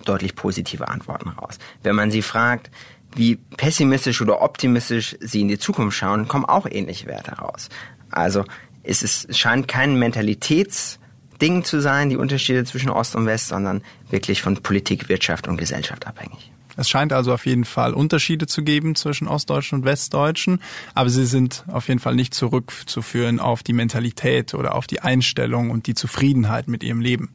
deutlich 0.04 0.36
positive 0.36 0.86
Antworten 0.86 1.30
raus. 1.30 1.58
Wenn 1.82 1.96
man 1.96 2.12
sie 2.12 2.22
fragt, 2.22 2.70
wie 3.16 3.36
pessimistisch 3.56 4.22
oder 4.22 4.40
optimistisch 4.40 5.16
sie 5.20 5.40
in 5.40 5.48
die 5.48 5.58
Zukunft 5.58 5.96
schauen, 5.96 6.28
kommen 6.28 6.44
auch 6.44 6.66
ähnliche 6.70 7.06
Werte 7.06 7.32
raus. 7.32 7.70
Also 8.10 8.44
es, 8.88 9.02
ist, 9.02 9.28
es 9.28 9.38
scheint 9.38 9.68
kein 9.68 9.98
Mentalitätsding 9.98 11.64
zu 11.64 11.80
sein, 11.80 12.08
die 12.08 12.16
Unterschiede 12.16 12.64
zwischen 12.64 12.90
Ost 12.90 13.14
und 13.14 13.26
West, 13.26 13.48
sondern 13.48 13.82
wirklich 14.10 14.42
von 14.42 14.56
Politik, 14.56 15.08
Wirtschaft 15.08 15.46
und 15.46 15.56
Gesellschaft 15.56 16.06
abhängig. 16.06 16.50
Es 16.76 16.88
scheint 16.88 17.12
also 17.12 17.34
auf 17.34 17.44
jeden 17.44 17.64
Fall 17.64 17.92
Unterschiede 17.92 18.46
zu 18.46 18.62
geben 18.62 18.94
zwischen 18.94 19.26
Ostdeutschen 19.26 19.80
und 19.80 19.84
Westdeutschen, 19.84 20.60
aber 20.94 21.10
sie 21.10 21.26
sind 21.26 21.64
auf 21.66 21.88
jeden 21.88 21.98
Fall 21.98 22.14
nicht 22.14 22.34
zurückzuführen 22.34 23.40
auf 23.40 23.64
die 23.64 23.72
Mentalität 23.72 24.54
oder 24.54 24.76
auf 24.76 24.86
die 24.86 25.00
Einstellung 25.00 25.70
und 25.70 25.88
die 25.88 25.94
Zufriedenheit 25.94 26.68
mit 26.68 26.84
ihrem 26.84 27.00
Leben. 27.00 27.34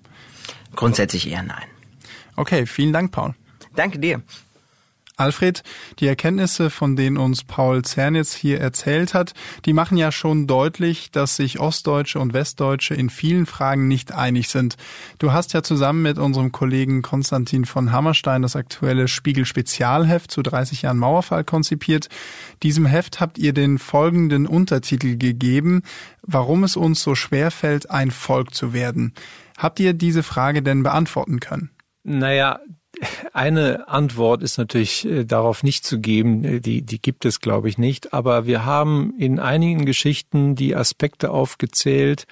Grundsätzlich 0.75 1.29
eher 1.29 1.43
nein. 1.43 1.65
Okay, 2.37 2.65
vielen 2.65 2.93
Dank, 2.93 3.11
Paul. 3.11 3.35
Danke 3.75 3.99
dir. 3.99 4.21
Alfred, 5.15 5.63
die 5.99 6.07
Erkenntnisse, 6.07 6.69
von 6.69 6.95
denen 6.95 7.17
uns 7.17 7.43
Paul 7.43 7.83
Zernitz 7.83 8.33
hier 8.33 8.59
erzählt 8.59 9.13
hat, 9.13 9.33
die 9.65 9.73
machen 9.73 9.97
ja 9.97 10.11
schon 10.11 10.47
deutlich, 10.47 11.11
dass 11.11 11.35
sich 11.35 11.59
Ostdeutsche 11.59 12.19
und 12.19 12.33
Westdeutsche 12.33 12.95
in 12.95 13.09
vielen 13.09 13.45
Fragen 13.45 13.87
nicht 13.87 14.11
einig 14.11 14.49
sind. 14.49 14.75
Du 15.19 15.31
hast 15.31 15.53
ja 15.53 15.61
zusammen 15.61 16.01
mit 16.01 16.17
unserem 16.17 16.51
Kollegen 16.51 17.01
Konstantin 17.01 17.65
von 17.65 17.91
Hammerstein 17.91 18.41
das 18.41 18.55
aktuelle 18.55 19.07
Spiegel 19.07 19.45
Spezialheft 19.45 20.31
zu 20.31 20.41
30 20.41 20.81
Jahren 20.81 20.97
Mauerfall 20.97 21.43
konzipiert. 21.43 22.09
Diesem 22.63 22.85
Heft 22.85 23.19
habt 23.19 23.37
ihr 23.37 23.53
den 23.53 23.77
folgenden 23.77 24.47
Untertitel 24.47 25.17
gegeben, 25.17 25.83
warum 26.23 26.63
es 26.63 26.75
uns 26.75 27.03
so 27.03 27.13
schwer 27.13 27.51
fällt, 27.51 27.91
ein 27.91 28.09
Volk 28.09 28.53
zu 28.53 28.73
werden. 28.73 29.13
Habt 29.57 29.79
ihr 29.79 29.93
diese 29.93 30.23
Frage 30.23 30.63
denn 30.63 30.81
beantworten 30.81 31.39
können? 31.39 31.69
Naja, 32.03 32.59
eine 33.33 33.87
Antwort 33.87 34.43
ist 34.43 34.57
natürlich 34.57 35.05
äh, 35.05 35.25
darauf 35.25 35.63
nicht 35.63 35.85
zu 35.85 35.99
geben, 35.99 36.43
äh, 36.43 36.59
die, 36.59 36.81
die 36.81 37.01
gibt 37.01 37.25
es, 37.25 37.39
glaube 37.39 37.69
ich, 37.69 37.77
nicht. 37.77 38.13
Aber 38.13 38.45
wir 38.45 38.65
haben 38.65 39.13
in 39.17 39.39
einigen 39.39 39.85
Geschichten 39.85 40.55
die 40.55 40.75
Aspekte 40.75 41.31
aufgezählt, 41.31 42.27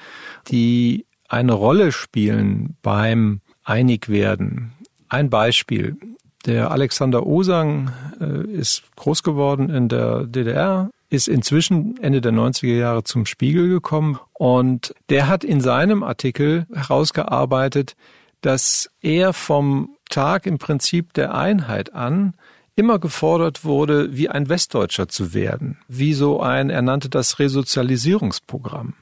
die 0.49 1.05
eine 1.27 1.53
Rolle 1.53 1.91
spielen 1.91 2.75
beim 2.81 3.41
Einigwerden. 3.63 4.73
Ein 5.09 5.29
Beispiel. 5.29 5.97
Der 6.45 6.71
Alexander 6.71 7.25
Osang 7.25 7.91
äh, 8.19 8.45
ist 8.51 8.83
groß 8.95 9.23
geworden 9.23 9.69
in 9.69 9.89
der 9.89 10.25
DDR, 10.25 10.89
ist 11.09 11.27
inzwischen 11.27 11.97
Ende 12.01 12.21
der 12.21 12.31
90er 12.31 12.77
Jahre 12.77 13.03
zum 13.03 13.25
Spiegel 13.25 13.67
gekommen 13.67 14.19
und 14.33 14.95
der 15.09 15.27
hat 15.27 15.43
in 15.43 15.61
seinem 15.61 16.03
Artikel 16.03 16.65
herausgearbeitet, 16.73 17.95
dass 18.41 18.89
er 19.01 19.33
vom 19.33 19.95
Tag 20.09 20.45
im 20.45 20.57
Prinzip 20.57 21.13
der 21.13 21.33
Einheit 21.33 21.93
an 21.93 22.33
immer 22.75 22.99
gefordert 22.99 23.63
wurde, 23.63 24.15
wie 24.15 24.29
ein 24.29 24.49
Westdeutscher 24.49 25.07
zu 25.07 25.33
werden, 25.33 25.77
wie 25.87 26.13
so 26.13 26.41
ein, 26.41 26.69
er 26.69 26.81
nannte 26.81 27.09
das 27.09 27.39
Resozialisierungsprogramm. 27.39 28.93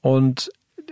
Und 0.00 0.50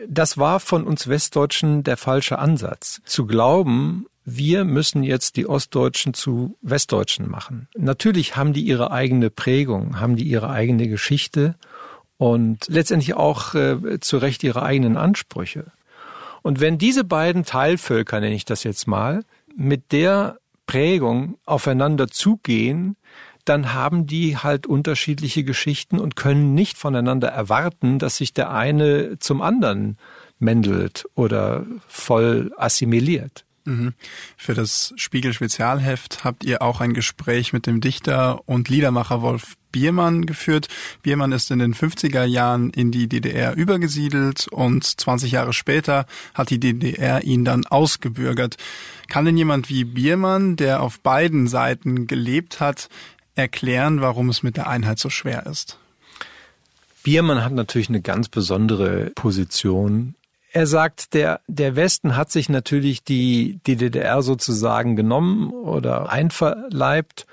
das 0.08 0.38
war 0.38 0.60
von 0.60 0.84
uns 0.84 1.08
Westdeutschen 1.08 1.84
der 1.84 1.96
falsche 1.96 2.38
Ansatz. 2.38 3.02
Zu 3.04 3.26
glauben, 3.26 4.06
wir 4.24 4.64
müssen 4.64 5.02
jetzt 5.02 5.36
die 5.36 5.46
Ostdeutschen 5.46 6.14
zu 6.14 6.56
Westdeutschen 6.62 7.28
machen. 7.28 7.68
Natürlich 7.76 8.36
haben 8.36 8.52
die 8.52 8.62
ihre 8.62 8.90
eigene 8.90 9.30
Prägung, 9.30 10.00
haben 10.00 10.16
die 10.16 10.24
ihre 10.24 10.50
eigene 10.50 10.88
Geschichte 10.88 11.56
und 12.18 12.66
letztendlich 12.68 13.14
auch 13.14 13.54
äh, 13.54 13.98
zu 14.00 14.18
Recht 14.18 14.44
ihre 14.44 14.62
eigenen 14.62 14.96
Ansprüche. 14.96 15.72
Und 16.42 16.60
wenn 16.60 16.78
diese 16.78 17.04
beiden 17.04 17.44
Teilvölker, 17.44 18.20
nenne 18.20 18.34
ich 18.34 18.44
das 18.44 18.64
jetzt 18.64 18.86
mal, 18.86 19.24
mit 19.56 19.92
der 19.92 20.38
Prägung 20.66 21.38
aufeinander 21.44 22.08
zugehen, 22.08 22.96
dann 23.44 23.72
haben 23.72 24.06
die 24.06 24.36
halt 24.36 24.66
unterschiedliche 24.66 25.44
Geschichten 25.44 25.98
und 25.98 26.16
können 26.16 26.54
nicht 26.54 26.78
voneinander 26.78 27.28
erwarten, 27.28 27.98
dass 27.98 28.16
sich 28.16 28.32
der 28.32 28.52
eine 28.52 29.18
zum 29.18 29.42
anderen 29.42 29.98
mändelt 30.38 31.06
oder 31.14 31.66
voll 31.88 32.52
assimiliert. 32.56 33.44
Mhm. 33.64 33.94
Für 34.36 34.54
das 34.54 34.92
Spiegel 34.96 35.32
Spezialheft 35.32 36.24
habt 36.24 36.44
ihr 36.44 36.62
auch 36.62 36.80
ein 36.80 36.94
Gespräch 36.94 37.52
mit 37.52 37.66
dem 37.66 37.80
Dichter 37.80 38.40
und 38.46 38.68
Liedermacher 38.68 39.22
Wolf 39.22 39.54
Biermann 39.72 40.26
geführt. 40.26 40.68
Biermann 41.02 41.32
ist 41.32 41.50
in 41.50 41.58
den 41.58 41.74
50er 41.74 42.24
Jahren 42.24 42.70
in 42.70 42.92
die 42.92 43.08
DDR 43.08 43.56
übergesiedelt 43.56 44.46
und 44.48 44.84
20 44.84 45.32
Jahre 45.32 45.52
später 45.52 46.06
hat 46.34 46.50
die 46.50 46.60
DDR 46.60 47.24
ihn 47.24 47.44
dann 47.44 47.66
ausgebürgert. 47.66 48.56
Kann 49.08 49.24
denn 49.24 49.36
jemand 49.36 49.68
wie 49.68 49.84
Biermann, 49.84 50.56
der 50.56 50.82
auf 50.82 51.00
beiden 51.00 51.48
Seiten 51.48 52.06
gelebt 52.06 52.60
hat, 52.60 52.88
erklären, 53.34 54.00
warum 54.00 54.28
es 54.28 54.42
mit 54.42 54.56
der 54.56 54.68
Einheit 54.68 54.98
so 54.98 55.10
schwer 55.10 55.46
ist? 55.46 55.78
Biermann 57.02 57.42
hat 57.42 57.52
natürlich 57.52 57.88
eine 57.88 58.02
ganz 58.02 58.28
besondere 58.28 59.10
Position 59.14 60.14
er 60.54 60.66
sagt, 60.66 61.14
der, 61.14 61.40
der 61.46 61.76
Westen 61.76 62.14
hat 62.14 62.30
sich 62.30 62.50
natürlich 62.50 63.02
die, 63.02 63.58
die 63.66 63.76
DDR 63.76 64.22
sozusagen 64.22 64.96
genommen 64.96 65.50
oder 65.50 66.10
einverleibt 66.10 67.26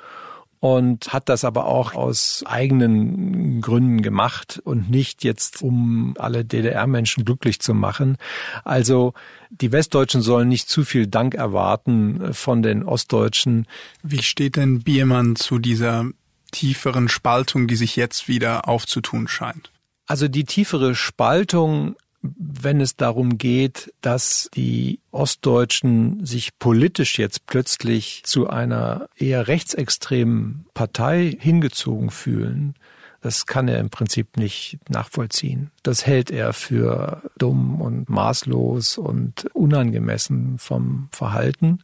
und 0.59 1.13
hat 1.13 1.29
das 1.29 1.45
aber 1.45 1.65
auch 1.65 1.95
aus 1.95 2.43
eigenen 2.45 3.61
Gründen 3.61 4.01
gemacht 4.01 4.61
und 4.63 4.89
nicht 4.89 5.23
jetzt, 5.23 5.61
um 5.61 6.15
alle 6.19 6.43
DDR-Menschen 6.43 7.23
glücklich 7.23 7.59
zu 7.61 7.73
machen. 7.73 8.17
Also 8.65 9.13
die 9.49 9.71
Westdeutschen 9.71 10.21
sollen 10.21 10.49
nicht 10.49 10.69
zu 10.69 10.83
viel 10.83 11.07
Dank 11.07 11.33
erwarten 11.35 12.33
von 12.33 12.61
den 12.61 12.83
Ostdeutschen. 12.83 13.67
Wie 14.03 14.21
steht 14.21 14.57
denn 14.57 14.81
Biermann 14.81 15.35
zu 15.35 15.59
dieser 15.59 16.05
tieferen 16.51 17.07
Spaltung, 17.07 17.67
die 17.67 17.75
sich 17.75 17.95
jetzt 17.95 18.27
wieder 18.27 18.67
aufzutun 18.67 19.27
scheint? 19.27 19.71
Also 20.07 20.27
die 20.27 20.43
tiefere 20.43 20.95
Spaltung 20.95 21.95
wenn 22.21 22.81
es 22.81 22.95
darum 22.95 23.37
geht, 23.37 23.93
dass 24.01 24.49
die 24.53 24.99
Ostdeutschen 25.11 26.25
sich 26.25 26.57
politisch 26.59 27.17
jetzt 27.17 27.45
plötzlich 27.45 28.23
zu 28.25 28.49
einer 28.49 29.07
eher 29.15 29.47
rechtsextremen 29.47 30.65
Partei 30.73 31.37
hingezogen 31.39 32.09
fühlen, 32.09 32.75
das 33.21 33.45
kann 33.45 33.67
er 33.67 33.79
im 33.79 33.89
Prinzip 33.89 34.37
nicht 34.37 34.79
nachvollziehen. 34.89 35.71
Das 35.83 36.05
hält 36.05 36.31
er 36.31 36.53
für 36.53 37.21
dumm 37.37 37.81
und 37.81 38.09
maßlos 38.09 38.97
und 38.97 39.45
unangemessen 39.53 40.57
vom 40.57 41.09
Verhalten. 41.11 41.83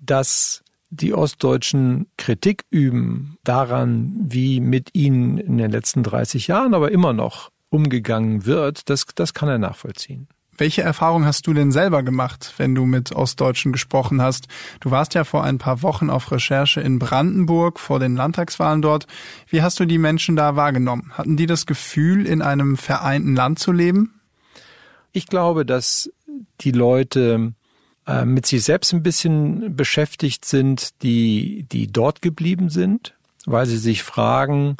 Dass 0.00 0.62
die 0.90 1.12
Ostdeutschen 1.12 2.06
Kritik 2.16 2.64
üben 2.70 3.38
daran, 3.42 4.14
wie 4.20 4.60
mit 4.60 4.90
ihnen 4.94 5.38
in 5.38 5.58
den 5.58 5.72
letzten 5.72 6.04
30 6.04 6.46
Jahren, 6.46 6.74
aber 6.74 6.92
immer 6.92 7.12
noch 7.12 7.50
umgegangen 7.70 8.46
wird, 8.46 8.88
das, 8.90 9.06
das 9.14 9.34
kann 9.34 9.48
er 9.48 9.58
nachvollziehen. 9.58 10.28
Welche 10.58 10.82
Erfahrung 10.82 11.26
hast 11.26 11.46
du 11.46 11.52
denn 11.52 11.70
selber 11.70 12.02
gemacht, 12.02 12.54
wenn 12.56 12.74
du 12.74 12.86
mit 12.86 13.12
Ostdeutschen 13.12 13.72
gesprochen 13.72 14.22
hast? 14.22 14.46
Du 14.80 14.90
warst 14.90 15.12
ja 15.14 15.24
vor 15.24 15.44
ein 15.44 15.58
paar 15.58 15.82
Wochen 15.82 16.08
auf 16.08 16.32
Recherche 16.32 16.80
in 16.80 16.98
Brandenburg 16.98 17.78
vor 17.78 17.98
den 17.98 18.16
Landtagswahlen 18.16 18.80
dort. 18.80 19.06
Wie 19.48 19.60
hast 19.60 19.78
du 19.80 19.84
die 19.84 19.98
Menschen 19.98 20.34
da 20.34 20.56
wahrgenommen? 20.56 21.12
Hatten 21.12 21.36
die 21.36 21.46
das 21.46 21.66
Gefühl, 21.66 22.26
in 22.26 22.40
einem 22.40 22.78
vereinten 22.78 23.36
Land 23.36 23.58
zu 23.58 23.70
leben? 23.70 24.20
Ich 25.12 25.26
glaube, 25.26 25.66
dass 25.66 26.10
die 26.62 26.72
Leute 26.72 27.52
äh, 28.06 28.24
mit 28.24 28.46
sich 28.46 28.64
selbst 28.64 28.94
ein 28.94 29.02
bisschen 29.02 29.76
beschäftigt 29.76 30.46
sind, 30.46 31.02
die, 31.02 31.66
die 31.70 31.86
dort 31.86 32.22
geblieben 32.22 32.70
sind, 32.70 33.14
weil 33.44 33.66
sie 33.66 33.78
sich 33.78 34.02
fragen, 34.02 34.78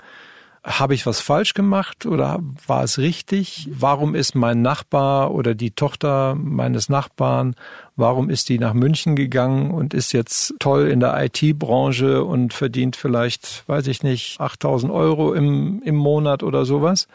habe 0.67 0.95
ich 0.95 1.07
was 1.07 1.21
falsch 1.21 1.55
gemacht 1.55 2.07
oder 2.07 2.41
war 2.67 2.83
es 2.83 2.99
richtig? 2.99 3.69
Warum 3.71 4.17
ist 4.17 4.35
mein 4.35 4.63
Nachbar 4.63 5.33
oder 5.33 5.55
die 5.55 5.71
Tochter 5.71 6.35
meines 6.35 6.89
Nachbarn, 6.89 7.55
warum 7.95 8.29
ist 8.29 8.49
die 8.49 8.59
nach 8.59 8.75
München 8.75 9.15
gegangen 9.15 9.71
und 9.71 9.95
ist 9.95 10.13
jetzt 10.13 10.55
toll 10.59 10.89
in 10.89 10.99
der 10.99 11.25
IT-Branche 11.25 12.25
und 12.25 12.53
verdient 12.53 12.97
vielleicht, 12.97 13.63
weiß 13.69 13.87
ich 13.87 14.03
nicht, 14.03 14.41
8000 14.41 14.93
Euro 14.93 15.35
im, 15.35 15.83
im 15.85 15.95
Monat 15.95 16.43
oder 16.43 16.65
sowas? 16.65 17.07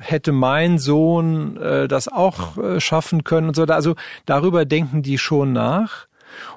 Hätte 0.00 0.32
mein 0.32 0.78
Sohn 0.78 1.58
äh, 1.58 1.86
das 1.86 2.08
auch 2.08 2.58
äh, 2.58 2.80
schaffen 2.80 3.22
können 3.22 3.48
und 3.48 3.54
so. 3.54 3.62
Also 3.66 3.94
darüber 4.26 4.64
denken 4.64 5.02
die 5.02 5.18
schon 5.18 5.52
nach. 5.52 6.08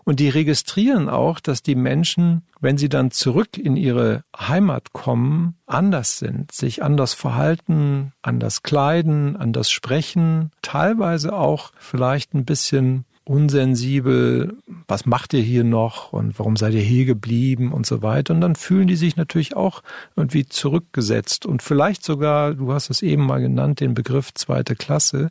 Und 0.03 0.19
die 0.19 0.29
registrieren 0.29 1.09
auch, 1.09 1.39
dass 1.39 1.63
die 1.63 1.75
Menschen, 1.75 2.43
wenn 2.59 2.77
sie 2.77 2.89
dann 2.89 3.11
zurück 3.11 3.57
in 3.57 3.75
ihre 3.75 4.23
Heimat 4.37 4.93
kommen, 4.93 5.55
anders 5.65 6.19
sind, 6.19 6.51
sich 6.51 6.83
anders 6.83 7.13
verhalten, 7.13 8.13
anders 8.21 8.63
kleiden, 8.63 9.35
anders 9.35 9.71
sprechen, 9.71 10.51
teilweise 10.61 11.33
auch 11.33 11.71
vielleicht 11.77 12.33
ein 12.33 12.45
bisschen 12.45 13.05
unsensibel, 13.29 14.57
was 14.87 15.05
macht 15.05 15.35
ihr 15.35 15.41
hier 15.43 15.63
noch 15.63 16.13
und 16.13 16.39
warum 16.39 16.55
seid 16.55 16.73
ihr 16.73 16.81
hier 16.81 17.05
geblieben 17.05 17.71
und 17.71 17.85
so 17.85 18.01
weiter. 18.01 18.33
Und 18.33 18.41
dann 18.41 18.55
fühlen 18.55 18.87
die 18.87 18.95
sich 18.95 19.17
natürlich 19.17 19.55
auch 19.55 19.83
irgendwie 20.15 20.47
zurückgesetzt 20.47 21.45
und 21.45 21.61
vielleicht 21.61 22.03
sogar, 22.03 22.55
du 22.55 22.73
hast 22.73 22.89
es 22.89 23.03
eben 23.03 23.27
mal 23.27 23.39
genannt, 23.39 23.81
den 23.81 23.93
Begriff 23.93 24.33
zweite 24.33 24.75
Klasse. 24.75 25.29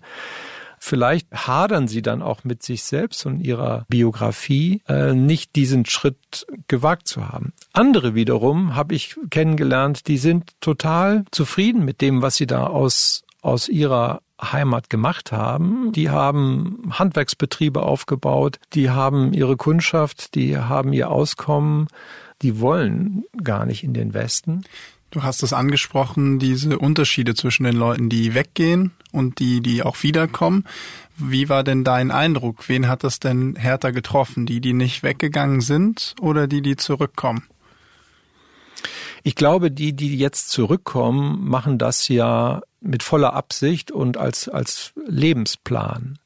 Vielleicht 0.81 1.31
hadern 1.33 1.89
sie 1.89 2.03
dann 2.03 2.23
auch 2.23 2.45
mit 2.45 2.63
sich 2.63 2.83
selbst 2.83 3.27
und 3.27 3.41
ihrer 3.41 3.87
Biografie, 3.89 4.83
äh, 4.89 5.15
nicht 5.15 5.57
diesen 5.57 5.87
Schritt 5.87 6.47
gewagt 6.69 7.09
zu 7.09 7.29
haben. 7.29 7.53
Andere 7.73 8.15
wiederum 8.15 8.75
habe 8.75 8.95
ich 8.95 9.17
kennengelernt, 9.31 10.09
die 10.09 10.19
sind 10.19 10.53
total 10.61 11.25
zufrieden 11.31 11.85
mit 11.85 12.01
dem, 12.01 12.23
was 12.23 12.37
sie 12.37 12.47
da 12.47 12.67
aus, 12.67 13.25
aus 13.43 13.69
ihrer 13.69 14.21
Heimat 14.41 14.89
gemacht 14.89 15.33
haben. 15.33 15.93
Die 15.93 16.11
haben 16.11 16.91
Handwerksbetriebe 16.91 17.83
aufgebaut, 17.83 18.61
die 18.73 18.91
haben 18.91 19.33
ihre 19.33 19.57
Kundschaft, 19.57 20.35
die 20.35 20.57
haben 20.57 20.93
ihr 20.93 21.11
Auskommen, 21.11 21.89
die 22.43 22.61
wollen 22.61 23.25
gar 23.43 23.67
nicht 23.67 23.83
in 23.83 23.95
den 23.95 24.15
Westen. 24.15 24.65
Du 25.11 25.23
hast 25.23 25.43
es 25.43 25.55
angesprochen, 25.55 26.39
diese 26.39 26.79
Unterschiede 26.79 27.35
zwischen 27.35 27.65
den 27.65 27.77
Leuten, 27.77 28.11
die 28.11 28.35
weggehen 28.35 28.93
und 29.11 29.39
die, 29.39 29.63
die 29.63 29.83
auch 29.83 30.03
wiederkommen. 30.03 30.65
Wie 31.17 31.49
war 31.49 31.65
denn 31.65 31.83
dein 31.83 32.11
Eindruck? 32.11 32.69
Wen 32.69 32.89
hat 32.89 33.05
das 33.05 33.19
denn 33.19 33.57
härter 33.57 33.91
getroffen? 33.93 34.45
Die, 34.45 34.61
die 34.61 34.75
nicht 34.75 35.03
weggegangen 35.03 35.63
sind 35.63 36.15
oder 36.21 36.47
die, 36.47 36.61
die 36.61 36.77
zurückkommen? 36.77 37.45
Ich 39.23 39.35
glaube, 39.35 39.71
die, 39.71 39.95
die 39.95 40.17
jetzt 40.17 40.51
zurückkommen, 40.51 41.49
machen 41.49 41.79
das 41.79 42.09
ja 42.09 42.61
mit 42.81 43.03
voller 43.03 43.33
Absicht 43.33 43.91
und 43.91 44.17
als, 44.17 44.49
als 44.49 44.93
Lebensplan. 45.07 46.19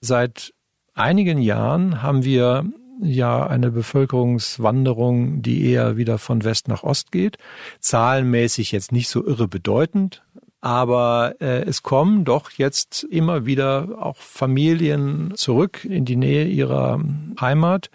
Seit 0.00 0.54
einigen 0.94 1.38
Jahren 1.38 2.00
haben 2.02 2.24
wir 2.24 2.64
ja 3.00 3.46
eine 3.46 3.70
Bevölkerungswanderung, 3.70 5.42
die 5.42 5.70
eher 5.70 5.96
wieder 5.96 6.18
von 6.18 6.44
West 6.44 6.68
nach 6.68 6.82
Ost 6.82 7.12
geht. 7.12 7.38
Zahlenmäßig 7.80 8.72
jetzt 8.72 8.92
nicht 8.92 9.08
so 9.08 9.24
irre 9.26 9.48
bedeutend, 9.48 10.22
aber 10.60 11.36
äh, 11.40 11.62
es 11.62 11.82
kommen 11.82 12.24
doch 12.24 12.50
jetzt 12.50 13.04
immer 13.04 13.46
wieder 13.46 13.98
auch 14.00 14.16
Familien 14.16 15.32
zurück 15.36 15.84
in 15.84 16.04
die 16.04 16.16
Nähe 16.16 16.46
ihrer 16.46 17.00
Heimat. 17.40 17.90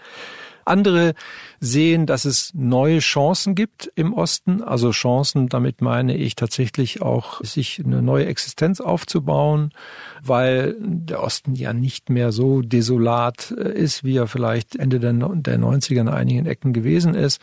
Andere 0.65 1.13
sehen, 1.59 2.05
dass 2.05 2.25
es 2.25 2.51
neue 2.53 2.99
Chancen 2.99 3.55
gibt 3.55 3.91
im 3.95 4.13
Osten, 4.13 4.61
also 4.61 4.91
Chancen, 4.91 5.49
damit 5.49 5.81
meine 5.81 6.15
ich 6.15 6.35
tatsächlich 6.35 7.01
auch, 7.01 7.43
sich 7.43 7.81
eine 7.83 8.01
neue 8.01 8.25
Existenz 8.25 8.81
aufzubauen, 8.81 9.71
weil 10.21 10.75
der 10.79 11.21
Osten 11.21 11.55
ja 11.55 11.73
nicht 11.73 12.09
mehr 12.09 12.31
so 12.31 12.61
desolat 12.61 13.53
äh, 13.57 13.73
ist, 13.73 14.03
wie 14.03 14.17
er 14.17 14.27
vielleicht 14.27 14.75
Ende 14.75 14.99
der, 14.99 15.13
90er 15.13 16.01
in 16.01 16.09
einigen 16.09 16.45
Ecken 16.45 16.73
gewesen 16.73 17.13
ist. 17.13 17.41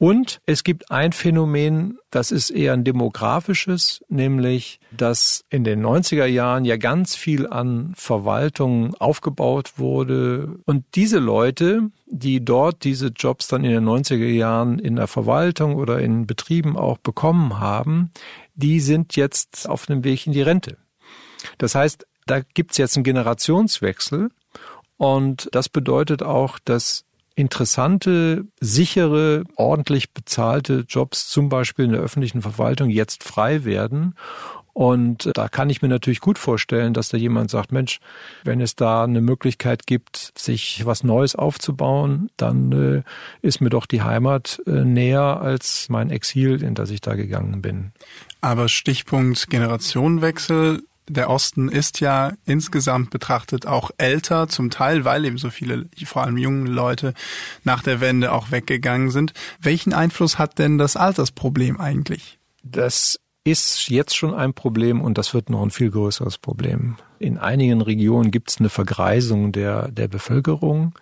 Und 0.00 0.40
es 0.46 0.64
gibt 0.64 0.90
ein 0.90 1.12
Phänomen, 1.12 1.98
das 2.10 2.30
ist 2.30 2.48
eher 2.48 2.72
ein 2.72 2.84
demografisches, 2.84 4.02
nämlich, 4.08 4.80
dass 4.90 5.44
in 5.50 5.62
den 5.62 5.84
90er 5.84 6.24
Jahren 6.24 6.64
ja 6.64 6.78
ganz 6.78 7.14
viel 7.14 7.46
an 7.46 7.92
Verwaltung 7.96 8.94
aufgebaut 8.94 9.74
wurde. 9.76 10.56
Und 10.64 10.86
diese 10.94 11.18
Leute, 11.18 11.90
die 12.06 12.42
dort 12.42 12.84
diese 12.84 13.08
Jobs 13.08 13.48
dann 13.48 13.62
in 13.62 13.72
den 13.72 13.84
90er 13.84 14.26
Jahren 14.26 14.78
in 14.78 14.96
der 14.96 15.06
Verwaltung 15.06 15.74
oder 15.74 16.00
in 16.00 16.26
Betrieben 16.26 16.78
auch 16.78 16.96
bekommen 16.96 17.60
haben, 17.60 18.10
die 18.54 18.80
sind 18.80 19.16
jetzt 19.16 19.68
auf 19.68 19.84
dem 19.84 20.02
Weg 20.02 20.26
in 20.26 20.32
die 20.32 20.40
Rente. 20.40 20.78
Das 21.58 21.74
heißt, 21.74 22.06
da 22.24 22.40
gibt's 22.40 22.78
jetzt 22.78 22.96
einen 22.96 23.04
Generationswechsel 23.04 24.30
und 24.96 25.50
das 25.52 25.68
bedeutet 25.68 26.22
auch, 26.22 26.58
dass 26.58 27.04
interessante, 27.34 28.44
sichere, 28.60 29.44
ordentlich 29.56 30.12
bezahlte 30.12 30.84
Jobs, 30.88 31.28
zum 31.28 31.48
Beispiel 31.48 31.86
in 31.86 31.92
der 31.92 32.00
öffentlichen 32.00 32.42
Verwaltung, 32.42 32.90
jetzt 32.90 33.24
frei 33.24 33.64
werden. 33.64 34.14
Und 34.72 35.30
da 35.34 35.48
kann 35.48 35.68
ich 35.68 35.82
mir 35.82 35.88
natürlich 35.88 36.20
gut 36.20 36.38
vorstellen, 36.38 36.94
dass 36.94 37.08
da 37.08 37.16
jemand 37.16 37.50
sagt, 37.50 37.72
Mensch, 37.72 37.98
wenn 38.44 38.60
es 38.60 38.76
da 38.76 39.04
eine 39.04 39.20
Möglichkeit 39.20 39.86
gibt, 39.86 40.32
sich 40.38 40.86
was 40.86 41.02
Neues 41.02 41.34
aufzubauen, 41.34 42.30
dann 42.36 42.72
äh, 42.72 43.02
ist 43.42 43.60
mir 43.60 43.70
doch 43.70 43.86
die 43.86 44.02
Heimat 44.02 44.62
äh, 44.66 44.84
näher 44.84 45.40
als 45.40 45.88
mein 45.88 46.10
Exil, 46.10 46.62
in 46.62 46.74
das 46.74 46.90
ich 46.90 47.00
da 47.00 47.14
gegangen 47.14 47.62
bin. 47.62 47.92
Aber 48.40 48.68
Stichpunkt 48.68 49.50
Generationenwechsel, 49.50 50.82
der 51.12 51.30
Osten 51.30 51.68
ist 51.68 52.00
ja 52.00 52.32
insgesamt 52.46 53.10
betrachtet 53.10 53.66
auch 53.66 53.90
älter, 53.98 54.48
zum 54.48 54.70
Teil, 54.70 55.04
weil 55.04 55.24
eben 55.24 55.38
so 55.38 55.50
viele, 55.50 55.86
vor 56.04 56.22
allem 56.22 56.38
jungen 56.38 56.66
Leute 56.66 57.14
nach 57.64 57.82
der 57.82 58.00
Wende 58.00 58.32
auch 58.32 58.50
weggegangen 58.50 59.10
sind. 59.10 59.32
Welchen 59.60 59.92
Einfluss 59.92 60.38
hat 60.38 60.58
denn 60.58 60.78
das 60.78 60.96
Altersproblem 60.96 61.80
eigentlich? 61.80 62.38
Das 62.62 63.18
ist 63.44 63.88
jetzt 63.88 64.16
schon 64.16 64.34
ein 64.34 64.54
Problem 64.54 65.00
und 65.00 65.18
das 65.18 65.34
wird 65.34 65.50
noch 65.50 65.62
ein 65.62 65.70
viel 65.70 65.90
größeres 65.90 66.38
Problem. 66.38 66.96
In 67.18 67.38
einigen 67.38 67.80
Regionen 67.80 68.30
gibt 68.30 68.50
es 68.50 68.60
eine 68.60 68.68
Vergreisung 68.68 69.52
der, 69.52 69.90
der 69.90 70.08
Bevölkerung. 70.08 70.94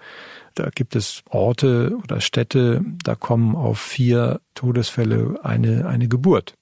Da 0.54 0.70
gibt 0.70 0.96
es 0.96 1.22
Orte 1.28 1.96
oder 2.02 2.20
Städte, 2.20 2.82
da 3.04 3.14
kommen 3.14 3.54
auf 3.54 3.78
vier 3.78 4.40
Todesfälle 4.54 5.40
eine, 5.42 5.86
eine 5.86 6.08
Geburt. 6.08 6.54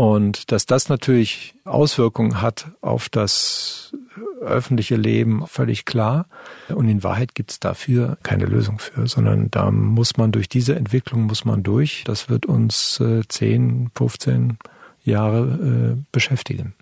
Und 0.00 0.50
dass 0.50 0.64
das 0.64 0.88
natürlich 0.88 1.52
Auswirkungen 1.66 2.40
hat 2.40 2.68
auf 2.80 3.10
das 3.10 3.94
öffentliche 4.40 4.96
Leben, 4.96 5.46
völlig 5.46 5.84
klar. 5.84 6.24
Und 6.70 6.88
in 6.88 7.02
Wahrheit 7.02 7.34
gibt 7.34 7.50
es 7.50 7.60
dafür 7.60 8.16
keine 8.22 8.46
Lösung 8.46 8.78
für, 8.78 9.06
sondern 9.06 9.50
da 9.50 9.70
muss 9.70 10.16
man 10.16 10.32
durch 10.32 10.48
diese 10.48 10.74
Entwicklung 10.74 11.24
muss 11.24 11.44
man 11.44 11.62
durch. 11.62 12.02
Das 12.06 12.30
wird 12.30 12.46
uns 12.46 12.98
äh, 13.00 13.28
10, 13.28 13.90
15 13.94 14.56
Jahre 15.04 15.96
äh, 15.98 16.02
beschäftigen. 16.12 16.72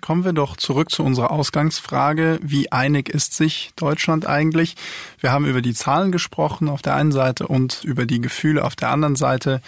Kommen 0.00 0.24
wir 0.24 0.32
doch 0.32 0.56
zurück 0.56 0.92
zu 0.92 1.02
unserer 1.02 1.32
Ausgangsfrage. 1.32 2.38
Wie 2.44 2.70
einig 2.70 3.08
ist 3.08 3.34
sich 3.34 3.72
Deutschland 3.74 4.24
eigentlich? 4.24 4.76
Wir 5.18 5.32
haben 5.32 5.46
über 5.46 5.62
die 5.62 5.74
Zahlen 5.74 6.12
gesprochen 6.12 6.68
auf 6.68 6.80
der 6.80 6.94
einen 6.94 7.10
Seite 7.10 7.48
und 7.48 7.82
über 7.82 8.06
die 8.06 8.20
Gefühle 8.20 8.64
auf 8.64 8.76
der 8.76 8.90
anderen 8.90 9.16
Seite. 9.16 9.60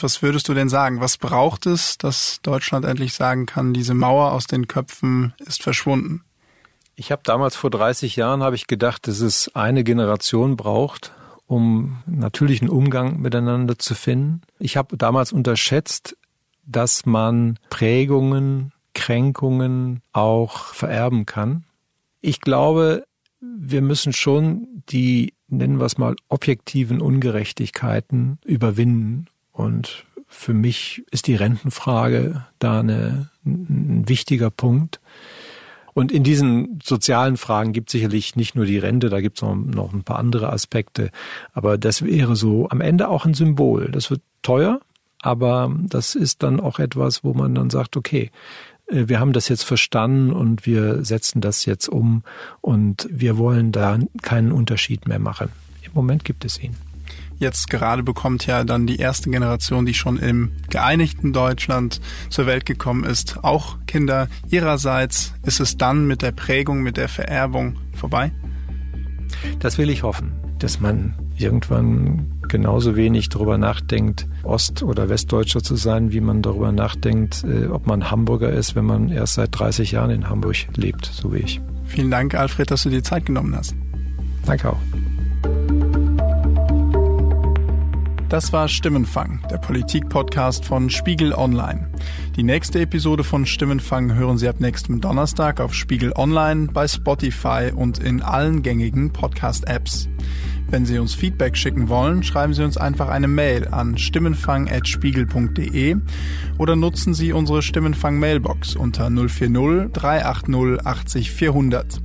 Was 0.00 0.22
würdest 0.22 0.48
du 0.48 0.54
denn 0.54 0.68
sagen? 0.68 1.00
Was 1.00 1.16
braucht 1.16 1.66
es, 1.66 1.98
dass 1.98 2.40
Deutschland 2.42 2.84
endlich 2.84 3.14
sagen 3.14 3.46
kann, 3.46 3.72
diese 3.74 3.94
Mauer 3.94 4.32
aus 4.32 4.46
den 4.46 4.66
Köpfen 4.66 5.34
ist 5.38 5.62
verschwunden? 5.62 6.24
Ich 6.96 7.10
habe 7.10 7.22
damals 7.24 7.56
vor 7.56 7.70
30 7.70 8.16
Jahren 8.16 8.42
habe 8.42 8.56
ich 8.56 8.66
gedacht, 8.66 9.06
dass 9.08 9.20
es 9.20 9.54
eine 9.54 9.84
Generation 9.84 10.56
braucht, 10.56 11.12
um 11.46 11.98
natürlichen 12.06 12.68
Umgang 12.68 13.20
miteinander 13.20 13.78
zu 13.78 13.94
finden. 13.94 14.42
Ich 14.58 14.76
habe 14.76 14.96
damals 14.96 15.32
unterschätzt, 15.32 16.16
dass 16.66 17.04
man 17.04 17.58
Prägungen, 17.68 18.72
Kränkungen 18.94 20.02
auch 20.12 20.74
vererben 20.74 21.26
kann. 21.26 21.64
Ich 22.20 22.40
glaube, 22.40 23.04
wir 23.40 23.82
müssen 23.82 24.12
schon 24.12 24.82
die, 24.88 25.34
nennen 25.48 25.78
wir 25.78 25.86
es 25.86 25.98
mal, 25.98 26.14
objektiven 26.28 27.00
Ungerechtigkeiten 27.00 28.38
überwinden 28.44 29.26
und 29.54 30.04
für 30.26 30.52
mich 30.52 31.04
ist 31.12 31.28
die 31.28 31.36
Rentenfrage 31.36 32.44
da 32.58 32.80
eine, 32.80 33.30
ein 33.46 34.08
wichtiger 34.08 34.50
Punkt. 34.50 35.00
Und 35.94 36.10
in 36.10 36.24
diesen 36.24 36.80
sozialen 36.82 37.36
Fragen 37.36 37.72
gibt 37.72 37.88
es 37.88 37.92
sicherlich 37.92 38.34
nicht 38.34 38.56
nur 38.56 38.66
die 38.66 38.78
Rente, 38.78 39.08
da 39.08 39.20
gibt 39.20 39.38
es 39.38 39.42
noch, 39.42 39.54
noch 39.54 39.92
ein 39.92 40.02
paar 40.02 40.18
andere 40.18 40.52
Aspekte. 40.52 41.12
Aber 41.52 41.78
das 41.78 42.02
wäre 42.02 42.34
so 42.34 42.68
am 42.68 42.80
Ende 42.80 43.08
auch 43.08 43.24
ein 43.24 43.34
Symbol. 43.34 43.90
Das 43.92 44.10
wird 44.10 44.22
teuer, 44.42 44.80
aber 45.20 45.72
das 45.88 46.16
ist 46.16 46.42
dann 46.42 46.58
auch 46.58 46.80
etwas, 46.80 47.22
wo 47.22 47.32
man 47.32 47.54
dann 47.54 47.70
sagt, 47.70 47.96
okay, 47.96 48.32
äh, 48.88 49.04
wir 49.06 49.20
haben 49.20 49.32
das 49.32 49.48
jetzt 49.48 49.62
verstanden 49.62 50.32
und 50.32 50.66
wir 50.66 51.04
setzen 51.04 51.40
das 51.40 51.64
jetzt 51.64 51.88
um 51.88 52.24
und 52.60 53.06
wir 53.08 53.38
wollen 53.38 53.70
da 53.70 54.00
keinen 54.20 54.50
Unterschied 54.50 55.06
mehr 55.06 55.20
machen. 55.20 55.50
Im 55.82 55.92
Moment 55.94 56.24
gibt 56.24 56.44
es 56.44 56.60
ihn. 56.60 56.74
Jetzt 57.38 57.68
gerade 57.68 58.02
bekommt 58.02 58.46
ja 58.46 58.64
dann 58.64 58.86
die 58.86 58.96
erste 58.96 59.30
Generation, 59.30 59.86
die 59.86 59.94
schon 59.94 60.18
im 60.18 60.52
geeinigten 60.70 61.32
Deutschland 61.32 62.00
zur 62.30 62.46
Welt 62.46 62.66
gekommen 62.66 63.04
ist, 63.04 63.38
auch 63.42 63.76
Kinder. 63.86 64.28
Ihrerseits 64.50 65.34
ist 65.42 65.60
es 65.60 65.76
dann 65.76 66.06
mit 66.06 66.22
der 66.22 66.32
Prägung, 66.32 66.82
mit 66.82 66.96
der 66.96 67.08
Vererbung 67.08 67.76
vorbei? 67.94 68.32
Das 69.58 69.78
will 69.78 69.90
ich 69.90 70.02
hoffen, 70.02 70.32
dass 70.58 70.80
man 70.80 71.14
irgendwann 71.36 72.34
genauso 72.48 72.96
wenig 72.96 73.28
darüber 73.28 73.58
nachdenkt, 73.58 74.26
Ost- 74.44 74.82
oder 74.82 75.08
Westdeutscher 75.08 75.62
zu 75.62 75.76
sein, 75.76 76.12
wie 76.12 76.20
man 76.20 76.42
darüber 76.42 76.72
nachdenkt, 76.72 77.44
äh, 77.44 77.66
ob 77.66 77.86
man 77.86 78.10
Hamburger 78.10 78.50
ist, 78.50 78.76
wenn 78.76 78.84
man 78.84 79.08
erst 79.08 79.34
seit 79.34 79.58
30 79.58 79.92
Jahren 79.92 80.10
in 80.10 80.28
Hamburg 80.28 80.56
lebt, 80.76 81.06
so 81.06 81.32
wie 81.32 81.38
ich. 81.38 81.60
Vielen 81.86 82.10
Dank, 82.10 82.34
Alfred, 82.34 82.70
dass 82.70 82.84
du 82.84 82.90
dir 82.90 83.02
Zeit 83.02 83.26
genommen 83.26 83.54
hast. 83.56 83.74
Danke 84.46 84.70
auch. 84.70 84.78
Das 88.28 88.52
war 88.52 88.68
Stimmenfang, 88.68 89.40
der 89.50 89.58
Politik-Podcast 89.58 90.64
von 90.64 90.88
Spiegel 90.88 91.34
Online. 91.34 91.90
Die 92.36 92.42
nächste 92.42 92.80
Episode 92.80 93.22
von 93.22 93.44
Stimmenfang 93.46 94.14
hören 94.14 94.38
Sie 94.38 94.48
ab 94.48 94.60
nächstem 94.60 95.00
Donnerstag 95.00 95.60
auf 95.60 95.74
Spiegel 95.74 96.12
Online, 96.16 96.68
bei 96.72 96.88
Spotify 96.88 97.70
und 97.74 97.98
in 97.98 98.22
allen 98.22 98.62
gängigen 98.62 99.12
Podcast-Apps. 99.12 100.08
Wenn 100.74 100.86
Sie 100.86 100.98
uns 100.98 101.14
Feedback 101.14 101.56
schicken 101.56 101.88
wollen, 101.88 102.24
schreiben 102.24 102.52
Sie 102.52 102.64
uns 102.64 102.76
einfach 102.76 103.06
eine 103.06 103.28
Mail 103.28 103.68
an 103.68 103.96
stimmenfang.spiegel.de 103.96 105.98
oder 106.58 106.74
nutzen 106.74 107.14
Sie 107.14 107.32
unsere 107.32 107.62
Stimmenfang-Mailbox 107.62 108.74
unter 108.74 109.08
040 109.08 109.92
380 109.92 110.84
80 110.84 111.30
400. 111.30 112.00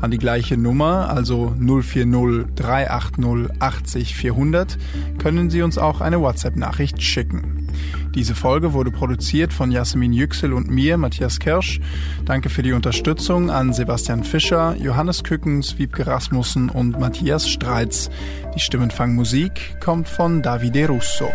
An 0.00 0.10
die 0.10 0.16
gleiche 0.16 0.56
Nummer, 0.56 1.10
also 1.10 1.54
040 1.58 2.46
380 2.54 3.60
80 3.60 4.16
400, 4.16 4.78
können 5.18 5.50
Sie 5.50 5.60
uns 5.60 5.76
auch 5.76 6.00
eine 6.00 6.22
WhatsApp-Nachricht 6.22 7.02
schicken. 7.02 7.63
Diese 8.14 8.34
Folge 8.34 8.72
wurde 8.72 8.92
produziert 8.92 9.52
von 9.52 9.72
Jasmin 9.72 10.12
Yüksel 10.12 10.52
und 10.52 10.70
mir, 10.70 10.96
Matthias 10.96 11.40
Kirsch. 11.40 11.80
Danke 12.24 12.48
für 12.48 12.62
die 12.62 12.72
Unterstützung 12.72 13.50
an 13.50 13.72
Sebastian 13.72 14.22
Fischer, 14.22 14.76
Johannes 14.76 15.24
Kückens, 15.24 15.78
Wiebke 15.78 16.06
Rasmussen 16.06 16.70
und 16.70 16.98
Matthias 17.00 17.48
Streitz. 17.48 18.10
Die 18.54 18.60
Stimmenfangmusik 18.60 19.80
kommt 19.80 20.08
von 20.08 20.42
Davide 20.42 20.88
Russo. 20.88 21.28